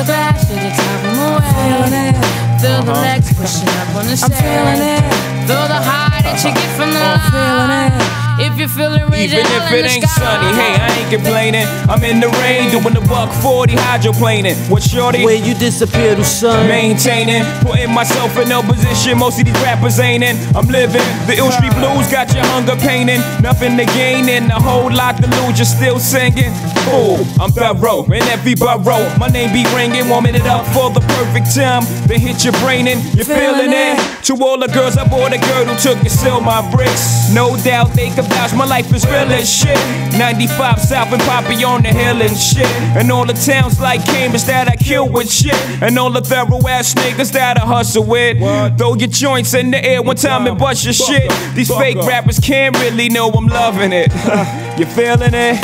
[0.00, 2.12] the bash, to the top of my way.
[2.60, 3.00] Feel the uh-huh.
[3.02, 4.32] legs pushing up on the stage.
[4.32, 5.04] I'm feeling it,
[5.48, 7.36] feel the high that you get from the uh-huh.
[7.36, 7.90] oh, line.
[7.92, 8.20] Feeling it.
[8.40, 11.68] If you feel it, Even if it ain't sunny, hey, I ain't complaining.
[11.92, 14.56] I'm in the rain doing the buck 40 hydroplaning.
[14.70, 15.22] What shorty?
[15.22, 16.66] Where you disappear to sun?
[16.66, 19.18] Maintaining, putting myself in no position.
[19.18, 20.40] Most of these rappers ain't in.
[20.56, 21.04] I'm living.
[21.28, 23.20] The ill street blues got your hunger painting.
[23.44, 25.60] Nothing to gain and a whole lot to lose.
[25.60, 26.48] You're still singing.
[26.88, 29.06] Ooh, I'm thorough in every borough.
[29.18, 31.84] My name be ringing, warming it up for the perfect time.
[32.06, 33.98] Then hit your brain and you're feeling it.
[34.24, 37.32] To all the girls I bought a girl who took and sell my bricks.
[37.34, 39.78] No doubt they can vouch my life is real as shit.
[40.18, 42.66] 95 South and Poppy on the hill and shit.
[42.96, 45.54] And all the towns like Cambridge that I kill with shit.
[45.82, 48.38] And all the thorough ass niggas that I hustle with.
[48.78, 51.30] Throw your joints in the air one time and bust your shit.
[51.54, 54.12] These fake rappers can't really know I'm loving it.
[54.78, 55.56] you feeling it?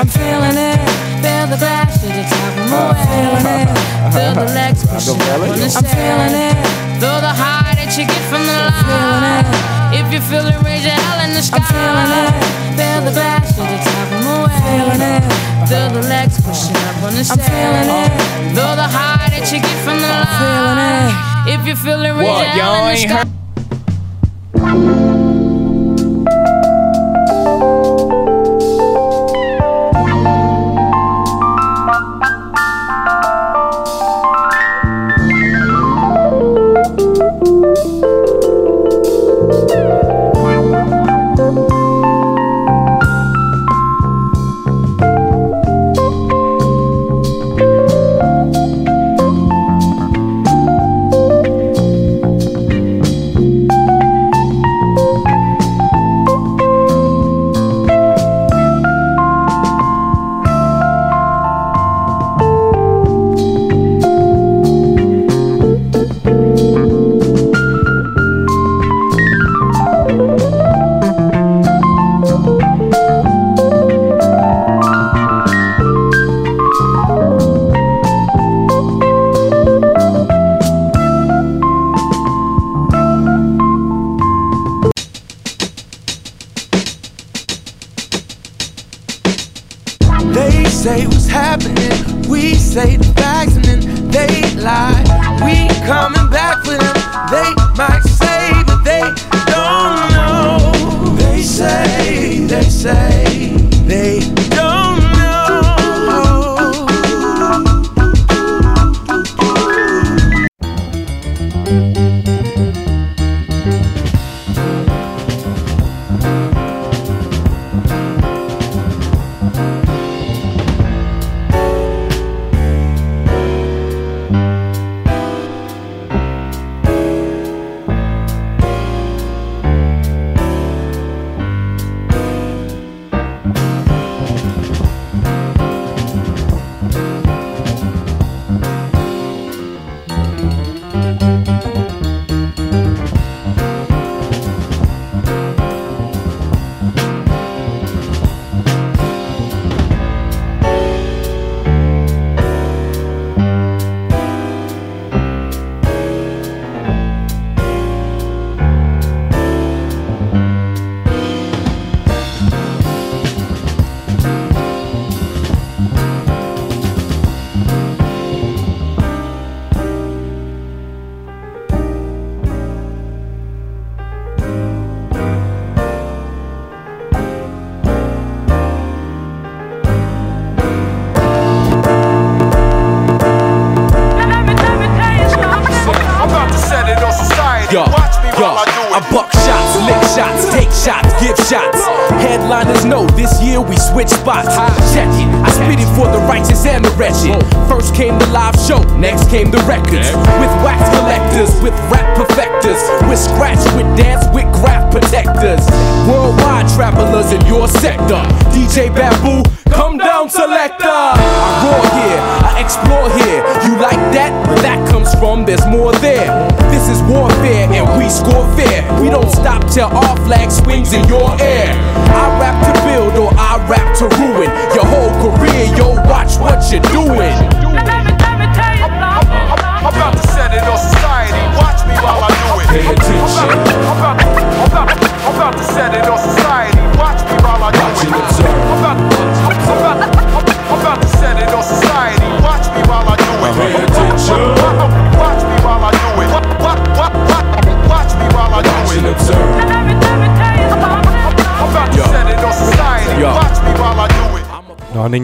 [0.00, 0.80] I'm feeling it.
[1.20, 3.04] Feel the bash to the top of my uh-huh.
[3.04, 3.68] feeling it.
[3.68, 4.16] Uh-huh.
[4.16, 6.56] Feel the legs pushing up on the I'm feeling it.
[6.96, 9.44] Feel the high that you get from the line.
[9.92, 11.60] If you feel it, raise your hell in the sky.
[11.60, 12.32] I'm feeling it.
[12.80, 15.20] Feel the bash to the top of my feeling it.
[15.20, 15.68] Uh-huh.
[15.68, 18.10] Feel the legs pushing up on the I'm feeling it.
[18.56, 20.24] Feel the high that you get from the line.
[20.24, 21.12] I'm feeling it.
[21.44, 23.29] If you feel it, raise What, your hell in the ain't sky.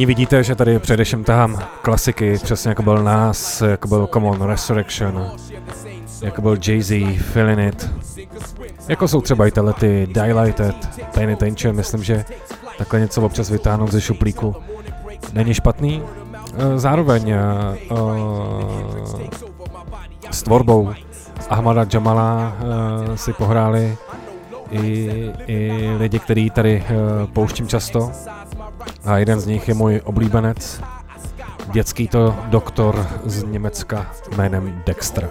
[0.06, 5.30] Vidíte, že tady především tahám klasiky, přesně jako byl Nas, jako byl Common Resurrection,
[6.22, 7.90] jako byl Jay-Z, Feeling It,
[8.88, 12.24] jako jsou třeba i tyhle ty Dilated, Penitentiary, myslím, že
[12.78, 14.56] takhle něco občas vytáhnout ze šuplíku
[15.32, 16.02] není špatný.
[16.54, 17.38] Eh, Zároveň eh,
[20.30, 20.92] s tvorbou
[21.50, 22.56] Ahmada Jamala
[23.08, 23.96] uh, si pohráli
[24.70, 25.10] i,
[25.46, 28.12] i lidi, který tady uh, pouštím často.
[29.04, 30.80] A jeden z nich je můj oblíbenec,
[31.72, 34.06] dětský to doktor z Německa
[34.36, 35.28] jménem Dexter.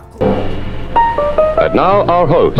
[1.57, 2.57] And now our host.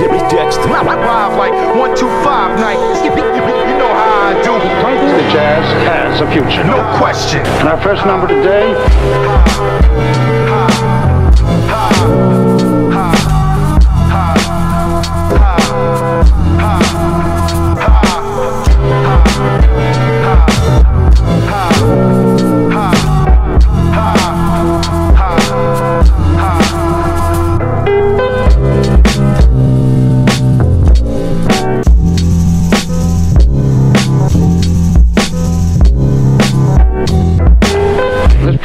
[0.00, 0.70] Jimmy Dexter.
[0.70, 2.78] Live like one, two, five night.
[3.04, 4.54] You know how I do.
[5.16, 6.64] The jazz has a future.
[6.64, 7.40] No question.
[7.60, 8.74] And our first number today.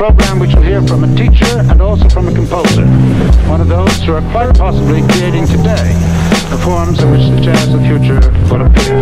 [0.09, 2.85] Program we shall hear from a teacher and also from a composer.
[3.47, 5.93] One of those who are quite possibly creating today
[6.49, 8.19] the forms in which the jazz of the future
[8.49, 8.95] will appear.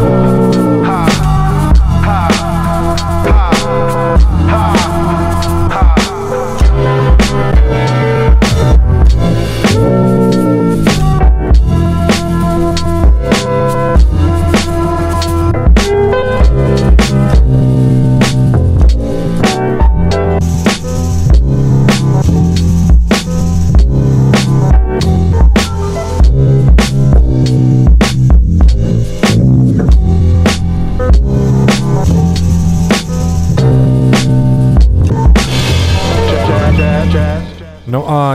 [0.00, 0.69] No a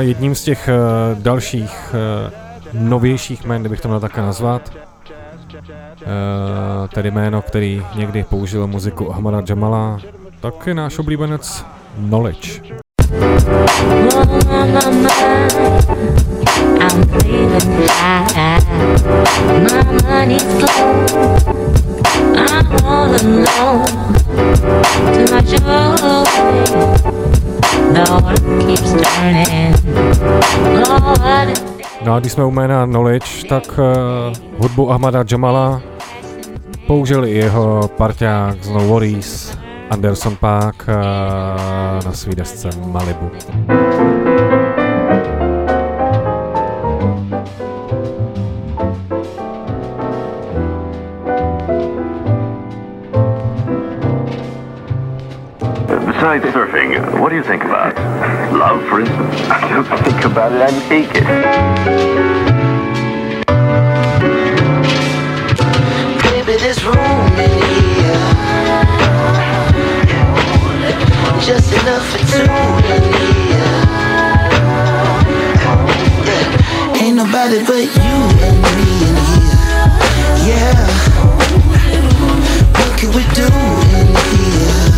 [0.05, 0.73] jedním z těch uh,
[1.21, 1.95] dalších
[2.73, 4.79] uh, novějších jmén, kdybych to měl také nazvat, uh,
[6.93, 9.99] tedy jméno, který někdy použil muziku Ahmada Jamala,
[10.41, 11.65] tak je náš oblíbenec
[12.07, 12.84] Knowledge.
[32.05, 35.81] No a když jsme u jména Knowledge, tak uh, hudbu Ahmada Jamala
[36.87, 39.64] použil i jeho parťák z No Worries.
[39.89, 43.29] Anderson Paak uh, na svý desce Malibu.
[56.05, 57.93] Besides surfing, what do you think about?
[58.57, 59.37] Love, for instance?
[59.53, 61.25] I don't think about it, I make it.
[66.25, 67.94] Baby, there's room in here.
[71.45, 73.05] Just enough for two here.
[76.25, 76.99] Yeah.
[76.99, 79.53] Ain't nobody but you and me in here.
[80.49, 80.73] Yeah.
[82.73, 84.89] What can we do in here?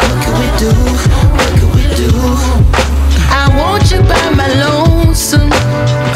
[0.00, 0.72] What can we do?
[1.36, 2.10] What can we do?
[3.28, 5.52] I want you by my lonesome,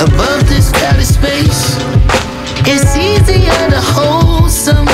[0.01, 1.77] above this crowded space.
[2.65, 4.89] It's easier to hold some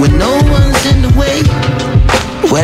[0.00, 0.43] when no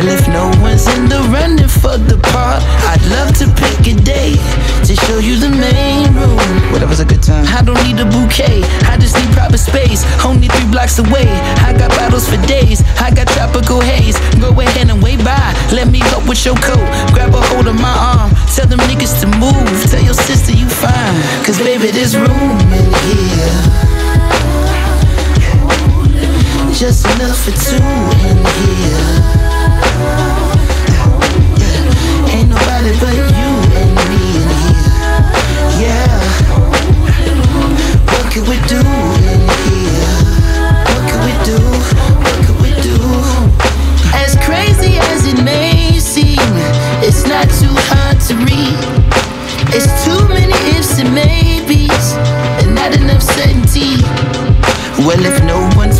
[0.03, 4.33] If no one's in the running for the part, I'd love to pick a day
[4.85, 6.37] to show you the main room.
[6.71, 7.45] Whatever's a good time.
[7.47, 10.03] I don't need a bouquet, I just need proper space.
[10.25, 11.29] Only three blocks away,
[11.65, 12.81] I got bottles for days.
[12.99, 14.17] I got tropical haze.
[14.39, 15.53] Go ahead and wave by.
[15.73, 16.85] Let me help with your coat.
[17.13, 18.31] Grab a hold of my arm.
[18.55, 19.69] Tell them niggas to move.
[19.89, 21.15] Tell your sister you fine.
[21.45, 23.51] Cause baby, there's room in here.
[26.73, 27.81] Just enough for two
[28.29, 29.40] in here.
[32.31, 34.89] Ain't nobody but you and me in here.
[35.81, 36.17] Yeah.
[38.11, 38.81] What can we do
[39.31, 40.15] in here?
[40.89, 41.59] What can we do?
[42.23, 42.97] What can we do?
[44.13, 46.37] As crazy as it may seem,
[47.03, 48.79] it's not too hard to read.
[49.73, 52.15] It's too many ifs and maybes,
[52.61, 53.97] and not enough certainty.
[55.05, 55.90] Well, if no putting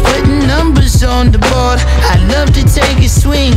[1.04, 1.80] on the board,
[2.12, 3.56] I'd love to take a swing.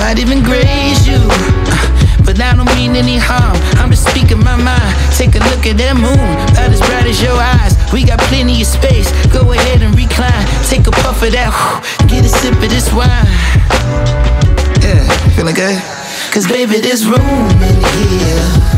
[0.00, 1.18] Might even graze you.
[1.20, 3.56] Uh, but I don't mean any harm.
[3.78, 4.94] I'm just speaking my mind.
[5.14, 6.18] Take a look at that moon,
[6.50, 7.76] about as bright as your eyes.
[7.92, 9.12] We got plenty of space.
[9.30, 10.46] Go ahead and recline.
[10.66, 11.52] Take a puff of that.
[12.08, 13.28] Get a sip of this wine.
[14.82, 15.04] Yeah,
[15.36, 15.78] feeling good?
[16.32, 17.20] Cause baby, there's room
[17.62, 18.74] in here.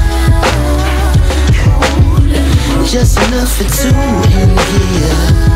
[2.85, 3.95] Just enough for two
[4.37, 5.56] in here.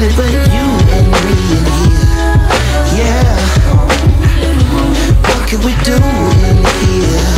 [0.00, 0.66] Nobody but you
[0.96, 1.20] and me
[1.56, 2.08] in here.
[2.96, 3.36] Yeah.
[5.48, 7.28] could we do in here?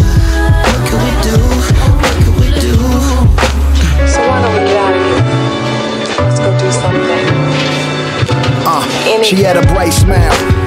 [0.69, 1.39] What could we do?
[2.03, 2.75] What could we do?
[4.07, 5.23] So why don't we get out of here?
[6.19, 7.27] Let's go do something.
[8.65, 10.62] Uh, she had a bright smile.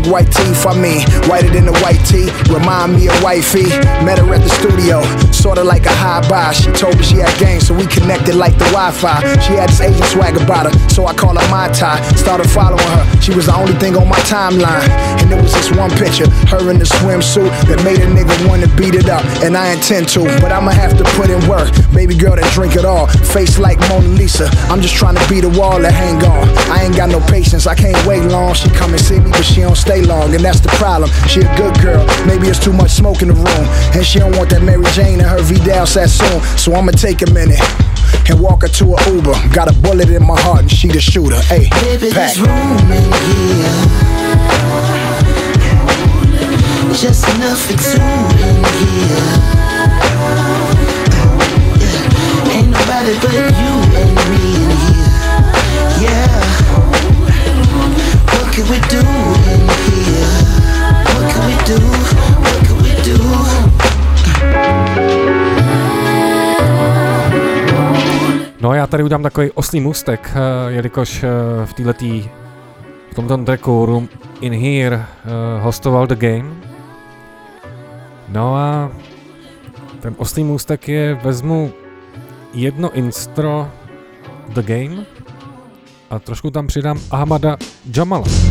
[0.00, 2.32] Big white teeth, I mean, whiter than the white tee.
[2.48, 3.68] Remind me of wifey.
[4.00, 5.02] Met her at the studio,
[5.32, 6.52] sorta like a high buy.
[6.52, 9.20] She told me she had game, so we connected like the Wi Fi.
[9.44, 12.00] She had this Asian swag about her, so I call her my tie.
[12.16, 14.88] Started following her, she was the only thing on my timeline.
[15.20, 18.68] And there was this one picture, her in the swimsuit, that made a nigga wanna
[18.76, 19.24] beat it up.
[19.44, 21.68] And I intend to, but I'ma have to put in work.
[21.92, 24.48] Baby girl that drink it all, face like Mona Lisa.
[24.72, 26.48] I'm just trying to beat a wall that hang on.
[26.72, 28.54] I ain't got no patience, I can't wait long.
[28.54, 31.10] She come and see me, but she don't stay long, and that's the problem.
[31.26, 33.66] She a good girl, maybe it's too much smoke in the room.
[33.94, 36.40] And she don't want that Mary Jane and her Vidal Sassoon.
[36.56, 37.58] So I'ma take a minute
[38.30, 39.34] and walk her to a Uber.
[39.52, 41.40] Got a bullet in my heart, and she the shooter.
[41.50, 42.38] Hey, Baby, pack.
[42.38, 43.02] there's room in
[43.34, 43.74] here.
[46.94, 47.98] Just enough for two
[48.46, 49.26] in here.
[51.82, 52.54] Yeah.
[52.54, 55.10] Ain't nobody but you and me in here.
[56.06, 56.30] Yeah.
[58.30, 59.09] What could we do
[68.60, 71.92] No a já tady udělám takový oslý můstek, eh, jelikož eh, v této
[73.10, 74.08] v tomto tracku Room
[74.40, 75.06] in Here eh,
[75.60, 76.50] hostoval The Game.
[78.28, 78.92] No a
[80.00, 81.72] ten oslý můstek je, vezmu
[82.54, 83.68] jedno instro
[84.48, 85.04] The Game
[86.10, 87.56] a trošku tam přidám Ahmada
[87.96, 88.49] Jamala.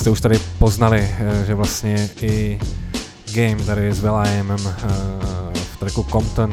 [0.00, 2.58] Jste už tady poznali, uh, že vlastně i
[3.34, 4.72] Game tady s Will.i.amem uh,
[5.54, 6.52] v tracku Compton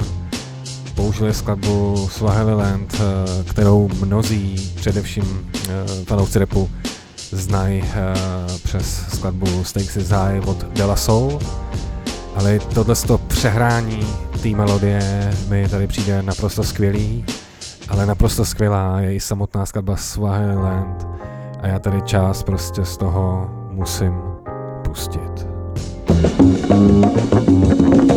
[0.95, 2.99] použili skladbu Swahili Land, uh,
[3.51, 5.51] kterou mnozí, především
[6.05, 6.69] fanoušci repu,
[7.31, 7.83] znají
[8.63, 11.39] přes skladbu Stakes is High od Della Soul.
[12.35, 12.95] Ale tohle
[13.27, 14.07] přehrání
[14.43, 17.25] té melodie mi tady přijde naprosto skvělý,
[17.89, 21.26] ale naprosto skvělá je i samotná skladba Swahili Land
[21.61, 24.21] a já tady část prostě z toho musím
[24.84, 25.47] pustit.
[26.69, 28.16] možná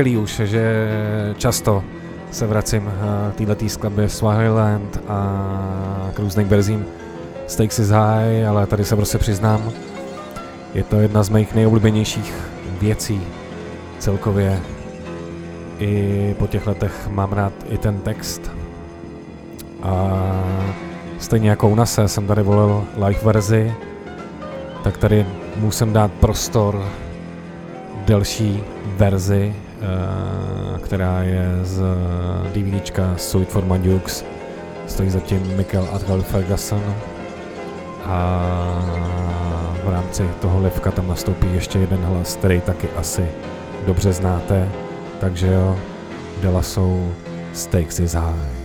[0.00, 0.88] odstřelí už, že
[1.36, 1.84] často
[2.30, 2.90] se vracím
[3.34, 6.86] k této skladbě Swahiland a k různým verzím
[7.46, 9.72] Stakes is High, ale tady se prostě přiznám,
[10.74, 12.34] je to jedna z mých nejoblíbenějších
[12.80, 13.20] věcí
[13.98, 14.60] celkově.
[15.78, 18.50] I po těch letech mám rád i ten text.
[19.82, 20.12] A
[21.18, 23.74] stejně jako u Nase jsem tady volil live verzi,
[24.84, 26.88] tak tady musím dát prostor
[28.04, 28.62] delší
[28.96, 29.69] verzi, eh,
[30.82, 31.82] která je z
[32.52, 34.24] DVDčka Sweet for Dukes.
[34.86, 36.94] Stojí zatím Michael Atgal Ferguson
[38.04, 38.42] a
[39.84, 43.28] v rámci toho livka tam nastoupí ještě jeden hlas, který taky asi
[43.86, 44.68] dobře znáte,
[45.20, 45.78] takže jo,
[46.42, 47.12] Dela jsou
[47.52, 48.59] Stakes is High.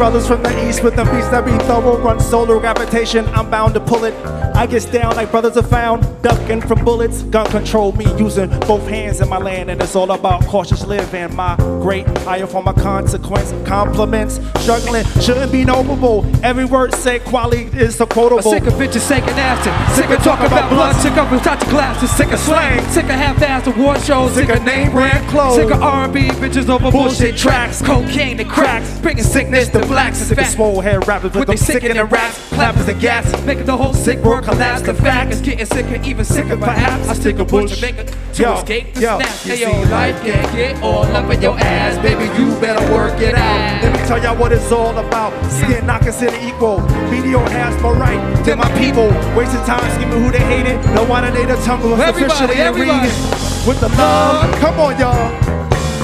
[0.00, 1.98] Brothers from the east with the beats that be thorough.
[1.98, 4.14] Run solar gravitation, I'm bound to pull it.
[4.60, 7.22] I get down like brothers are found, ducking from bullets.
[7.22, 11.34] Gun control me using both hands in my land, and it's all about cautious living.
[11.34, 13.54] My great higher for my consequence.
[13.66, 16.26] Compliments, struggling shouldn't be noble.
[16.44, 18.42] Every word said, quality is so quotable.
[18.42, 22.10] sick of bitches sinking acid, sick of talking about blood, sick of without your glasses,
[22.10, 25.82] sick of slang, sick of half-assed award shows, sick of name brand clothes, sick of
[25.82, 30.18] R&B bitches over bullshit tracks, cocaine and cracks, bringing sickness to blacks.
[30.18, 33.64] Sick of small hair rappers with them sick in the raps, clappers and gas, making
[33.64, 34.82] the whole sick world collapse.
[34.82, 37.08] The fact is getting sicker, even sicker perhaps.
[37.08, 37.92] I stick a bush to
[38.34, 39.46] to Yo, escape the yo, snap.
[39.46, 42.24] you Hey yo, life can't get all up in your ass, baby.
[42.38, 43.82] You better work it out.
[43.82, 45.32] Let me tell y'all what it's all about.
[45.50, 46.80] Skin not considered equal.
[47.10, 49.08] Meteor has more right than my people.
[49.34, 50.76] Wasting time scheming who they hated.
[50.94, 53.08] No one they the was Everybody, officially everybody.
[53.08, 53.66] reading.
[53.66, 55.32] With the love, come on y'all.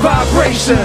[0.00, 0.80] Vibration,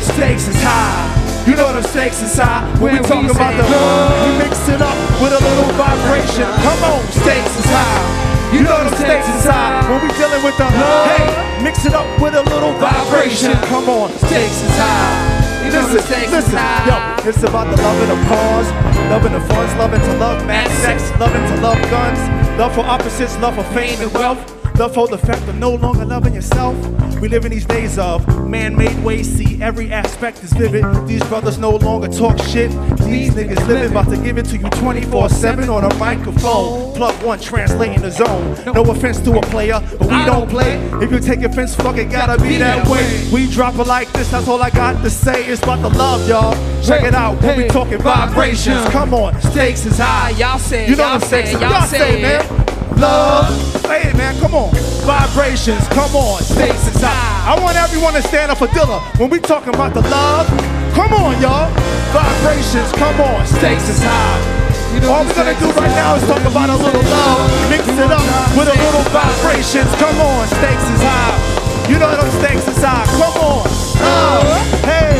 [0.00, 1.20] stakes is high.
[1.46, 2.68] You know the stakes is high.
[2.78, 6.46] When, we When talk about the love, we it up with a little vibration.
[6.62, 8.30] Come on, stakes is high.
[8.54, 9.82] You know the stakes is high.
[9.90, 11.06] When we dealing with the love.
[11.10, 13.54] hey, mix it up with a little vibration.
[13.70, 15.64] Come on, stakes is high.
[15.64, 17.22] You know the listen, stakes is listen, high.
[17.22, 18.68] yo, it's about the love of the cause,
[19.10, 22.20] loving the funds, loving to love mad sex, loving to love guns,
[22.58, 24.40] love for opposites, love for fame and wealth,
[24.80, 26.74] love for the fact of no longer loving yourself.
[27.20, 30.84] We live in these days of man-made ways, see every aspect is vivid.
[31.06, 32.70] These brothers no longer talk shit.
[33.00, 36.94] These niggas living, about to give it to you 24-7 on a microphone.
[36.94, 38.56] Plug one, translating the zone.
[38.72, 40.76] No offense to a player, but we don't play.
[41.02, 43.28] If you take offense, fuck it, gotta be that way.
[43.30, 45.44] We drop it like this, that's all I got to say.
[45.44, 46.54] It's about the love, y'all.
[46.82, 48.88] Check it out, when we talking vibrations.
[48.88, 50.30] Come on, stakes is high.
[50.30, 52.69] Y'all say, You know y'all the stakes say, is y'all say, man.
[53.00, 53.48] Love,
[53.88, 54.38] say it, man.
[54.40, 54.68] Come on,
[55.08, 55.88] vibrations.
[55.88, 57.48] Come on, stakes is high.
[57.48, 60.46] I want everyone to stand up for Dilla when we talking about the love.
[60.92, 61.72] Come on, y'all.
[62.12, 62.92] Vibrations.
[62.92, 64.60] Come on, stakes is high.
[64.92, 68.10] You All we're gonna do right now is talk about a little love, mix it
[68.12, 68.20] up
[68.52, 69.88] with a little vibrations.
[69.96, 71.88] Come on, stakes is high.
[71.88, 73.08] You know them stakes is high.
[73.16, 73.64] Come on,
[73.96, 74.44] love,
[74.84, 75.16] hey,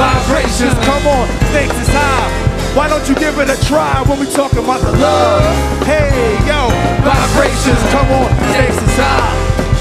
[0.00, 0.72] vibrations.
[0.86, 2.45] Come on, stakes is high.
[2.76, 5.42] Why don't you give it a try when we talking about the love?
[5.86, 6.12] Hey,
[6.44, 6.68] yo,
[7.08, 7.80] vibrations.
[7.88, 9.32] Come on, stakes is high.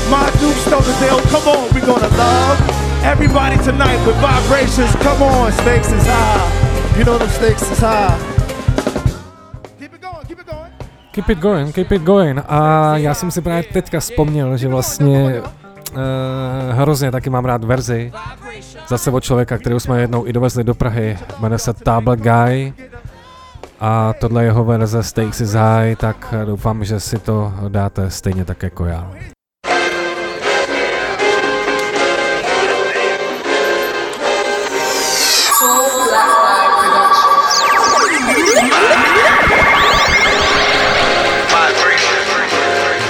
[0.10, 2.58] My Duke Stokesdale, come on, we gonna love
[3.04, 4.96] everybody tonight with vibrations.
[5.04, 6.98] Come on, stakes is high.
[6.98, 8.16] You know them stakes is high.
[9.78, 10.72] Keep it going, keep it going.
[11.12, 12.40] Keep it going, keep it going.
[12.48, 16.00] A já jsem si právě teďka vzpomněl, že vlastně uh,
[16.72, 18.12] hrozně taky mám rád verzi.
[18.88, 21.18] Zase od člověka, kterého jsme jednou i dovezli do Prahy.
[21.40, 22.74] Jmenuje se Table Guy.
[23.80, 28.64] A tohle jeho verze Stakes is High, tak doufám, že si to dáte stejně tak
[28.64, 29.12] jako já.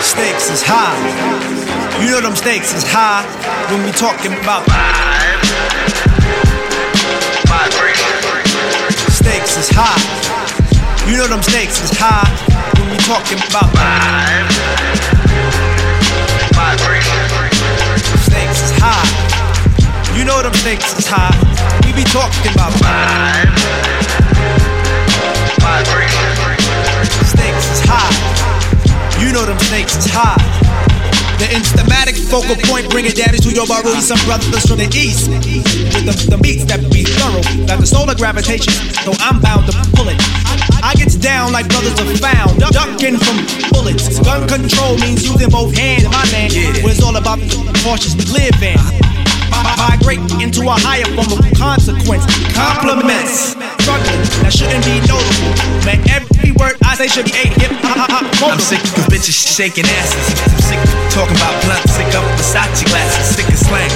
[0.02, 2.06] Stakes is high.
[2.06, 3.26] You know them stakes is high
[3.70, 4.95] when we talking about
[9.56, 11.10] Stakes is high.
[11.10, 12.28] You know them stakes is high
[12.76, 13.72] when we talking about
[18.28, 19.08] Stakes is high.
[20.18, 21.32] You know them stakes is high.
[21.86, 22.74] We be talking about
[27.24, 29.24] Stakes is high.
[29.24, 30.65] You know them stakes is high.
[31.36, 34.00] The instamatic focal point, bring it down to your barroom.
[34.00, 37.44] Some brothers from the east with the, the beats that be thorough.
[37.68, 38.72] Got the solar gravitation,
[39.04, 40.20] so I'm bound to pull it.
[40.84, 43.38] I gets down like brothers are found, ducking from
[43.72, 44.20] bullets.
[44.20, 46.06] Gun control means using both hands.
[46.06, 49.15] My man, it's all about the cautious living.
[49.74, 52.24] Migrate into a higher form of consequence.
[52.54, 55.54] Compliments, struggling that shouldn't be notable.
[55.82, 58.10] Man, every word I say should be a hip hop.
[58.46, 60.26] I'm sick of bitches shaking asses.
[60.46, 61.84] I'm sick of talking about blunt.
[61.90, 63.26] Sick of Versace glasses.
[63.36, 63.90] Sick of slang.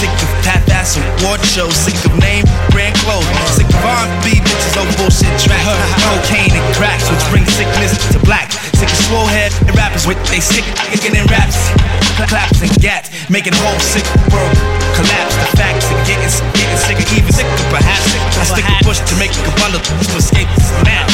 [0.00, 1.76] Sick of half-ass award shows.
[1.76, 3.28] Sick of name brand clothes.
[3.52, 5.62] Sick of R&B bitches on bullshit track.
[6.08, 8.50] Cocaine and cracks, which brings sickness to black.
[8.80, 11.68] Sick of swole head and rappers with they sick kicking in raps.
[12.16, 14.56] Claps and gats, making whole sick world
[14.96, 15.36] collapse.
[15.36, 18.08] The facts are getting, getting sicker, even sicker perhaps.
[18.40, 21.12] I stick a push to make a bundle to escape this map.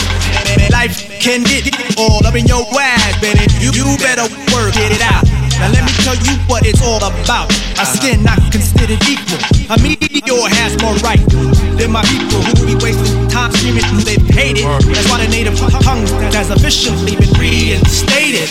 [0.70, 1.66] Life can get
[1.98, 3.42] all up in your ass, baby.
[3.58, 5.35] You, you better work, get it out.
[6.06, 7.50] Tell you what it's all about.
[7.82, 9.42] A skin not considered equal.
[9.66, 11.18] A meteor has more right
[11.74, 14.62] than my people who be wasting time screaming they've hated.
[14.86, 18.46] That's why the native tongue has officially been reinstated.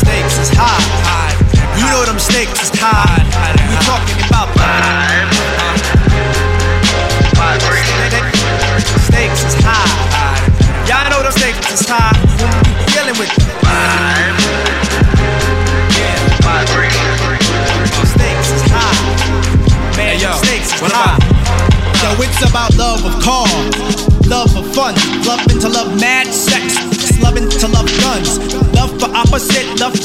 [0.00, 1.36] Stakes is high.
[1.76, 3.20] You know them stakes is high.
[3.68, 5.31] We talking about Stakes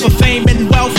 [0.07, 0.95] for fame and wealth,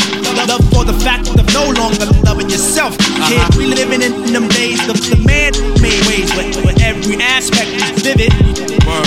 [0.48, 2.96] love for the fact of no longer loving yourself.
[3.28, 6.48] Kid, we living in them days of the man-made ways where,
[6.80, 8.32] every aspect is vivid.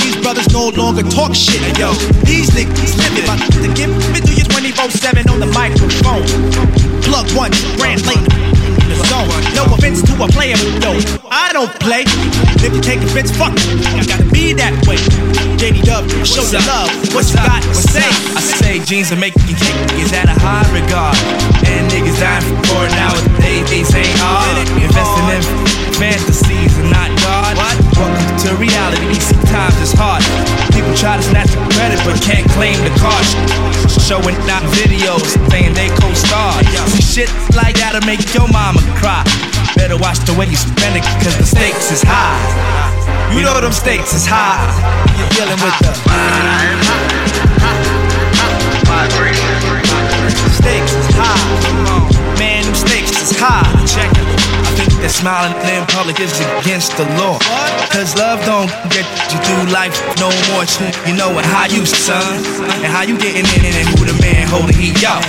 [0.02, 1.94] These brothers no longer talk shit, yo.
[2.26, 6.26] These niggas living, but to give it to you 24/7 on the microphone.
[7.02, 8.22] Plug one, brand late
[9.10, 9.28] the.
[9.56, 10.94] No offense to a player, yo,
[11.52, 12.08] I don't play.
[12.64, 13.84] If you take offense, fuck it.
[14.00, 14.96] I gotta be that way.
[15.60, 16.88] JD Dub, show your love.
[17.12, 18.08] What you got to say?
[18.08, 21.12] I say jeans are making you kick is at a high regard.
[21.68, 23.68] And niggas dying for it nowadays.
[23.68, 24.64] They ain't hard.
[24.64, 24.80] Ah.
[24.80, 25.44] Investing in
[26.00, 27.60] fantasies and not God.
[27.60, 28.16] Welcome
[28.48, 29.12] to reality.
[29.20, 30.24] Sometimes it's hard.
[30.72, 33.36] People try to snatch the credit but can't claim the cost.
[34.08, 36.64] Showing out videos saying they co-stars.
[36.96, 37.30] See, shit
[37.60, 39.28] like that'll make your mama cry.
[39.82, 42.38] Better watch the way you spend it, cause the stakes is high.
[43.34, 44.62] You know them stakes is high.
[45.18, 45.90] You're dealing with the
[50.54, 52.38] Stakes is high.
[52.38, 53.66] Man, them stakes is high.
[53.90, 54.28] Check it.
[54.62, 56.30] I think that smiling in public is
[56.62, 57.42] against the law.
[57.90, 60.62] Cause love don't get you through life no more.
[61.10, 62.38] You know and how you son.
[62.86, 65.26] And how you getting in and who the man holding he up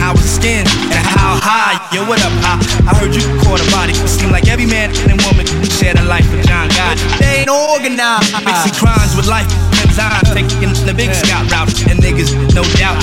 [0.00, 1.76] our skin and how high.
[1.94, 2.56] Yo, what up, I,
[2.88, 3.94] I heard you caught a body.
[4.08, 5.46] Seem like every man and woman
[5.78, 7.04] share the life of John Gotti.
[7.20, 8.32] They ain't organized.
[8.44, 9.48] Mixing crimes with life.
[9.96, 12.96] Time, taking the big scout route, and niggas, no doubt,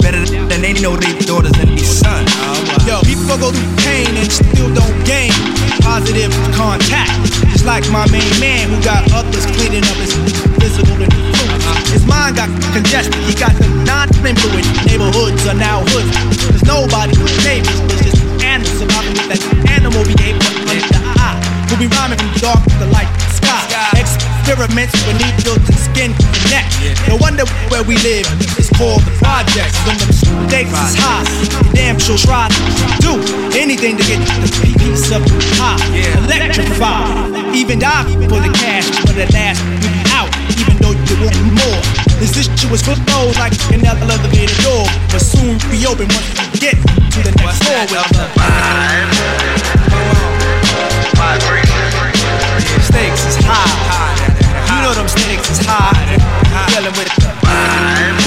[0.00, 2.24] better than they know their daughters and their son.
[2.88, 5.30] Yo, people go through pain and still don't gain
[5.84, 7.12] positive contact.
[7.52, 10.16] Just like my main man who got others cleaning up his
[10.56, 10.96] physical
[11.90, 13.14] his mind got congested.
[13.26, 16.10] He got the non-influent neighborhoods are now hoods.
[16.46, 17.78] There's nobody with neighbors.
[18.02, 20.40] Just animals surviving with that animal behavior
[20.70, 21.38] under the eye.
[21.68, 23.62] We'll be rhyming from dark to light sky.
[23.98, 26.74] Experiments with needles to skin connect.
[27.06, 28.26] No wonder where we live
[28.58, 29.78] is called the projects.
[29.86, 31.26] When the stakes is high,
[31.74, 32.62] damn sure try to
[33.02, 33.12] do
[33.58, 35.22] anything to get the piece of
[35.58, 35.78] pie.
[36.26, 39.62] Electrify, even die for the cash for the last
[41.10, 41.80] you be out, even though you want more.
[42.22, 46.58] This this shit was closed like an elevator door, but soon be open once we
[46.58, 49.10] get to the next floor with the vibe.
[52.86, 54.14] Stakes is high.
[54.70, 56.16] You know them stakes is high.
[56.70, 58.18] Dealing with the vibe.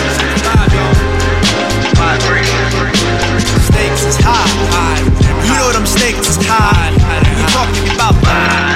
[3.64, 5.00] Stakes is high.
[5.46, 6.92] You know them stakes is high.
[7.38, 8.73] We talking about vibe.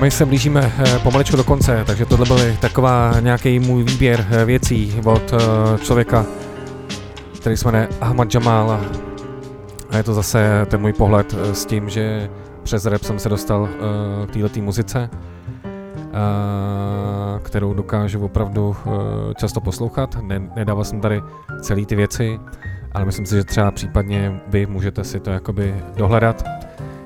[0.00, 4.44] My se blížíme eh, pomaličku do konce, takže tohle byl taková nějaký můj výběr eh,
[4.44, 6.26] věcí od eh, člověka,
[7.40, 8.80] který se jmenuje Ahmad Jamal
[9.90, 12.30] a je to zase ten můj pohled s tím, že
[12.62, 13.68] přes rap jsem se dostal
[14.26, 15.10] k této muzice,
[17.42, 18.76] kterou dokážu opravdu
[19.36, 20.18] často poslouchat.
[20.56, 21.22] Nedával jsem tady
[21.60, 22.40] celý ty věci,
[22.92, 26.44] ale myslím si, že třeba případně vy můžete si to jakoby dohledat.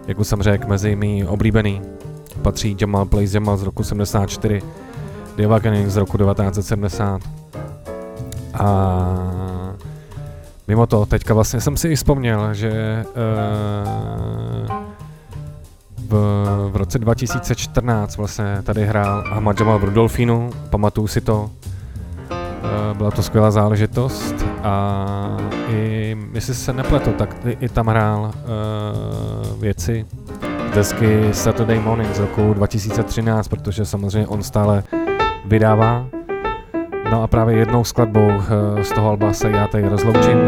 [0.06, 1.82] Jak už jsem řekl, mezi mý oblíbený
[2.42, 4.62] patří Jamal Plays Jamal z roku 74,
[5.36, 7.22] The Awakening z roku 1970.
[8.54, 9.34] A
[10.68, 14.68] mimo to, teďka vlastně jsem si i vzpomněl, že uh,
[16.08, 16.14] v,
[16.70, 21.50] v roce 2014 vlastně tady hrál Ahmad Jamal v Rudolfínu, pamatuju si to,
[22.30, 25.36] uh, byla to skvělá záležitost a
[25.68, 30.06] i, jestli se nepletu, tak i, i tam hrál uh, věci,
[30.74, 34.82] desky Saturday Morning z roku 2013, protože samozřejmě on stále
[35.44, 36.06] vydává.
[37.10, 40.38] No a právě jednou skladbou eh, z toho alba se já tady rozloučím.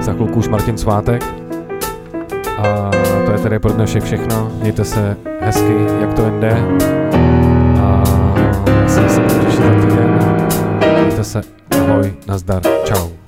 [0.00, 1.24] Za chvilku už Martin Svátek.
[2.58, 2.90] A
[3.26, 4.50] to je tedy pro dnešek všechno.
[4.60, 6.56] Mějte se hezky, jak to jde.
[7.82, 8.04] A
[8.86, 10.18] se se těšit za týden.
[11.02, 11.40] Mějte se.
[11.70, 13.19] Ahoj, nazdar, čau.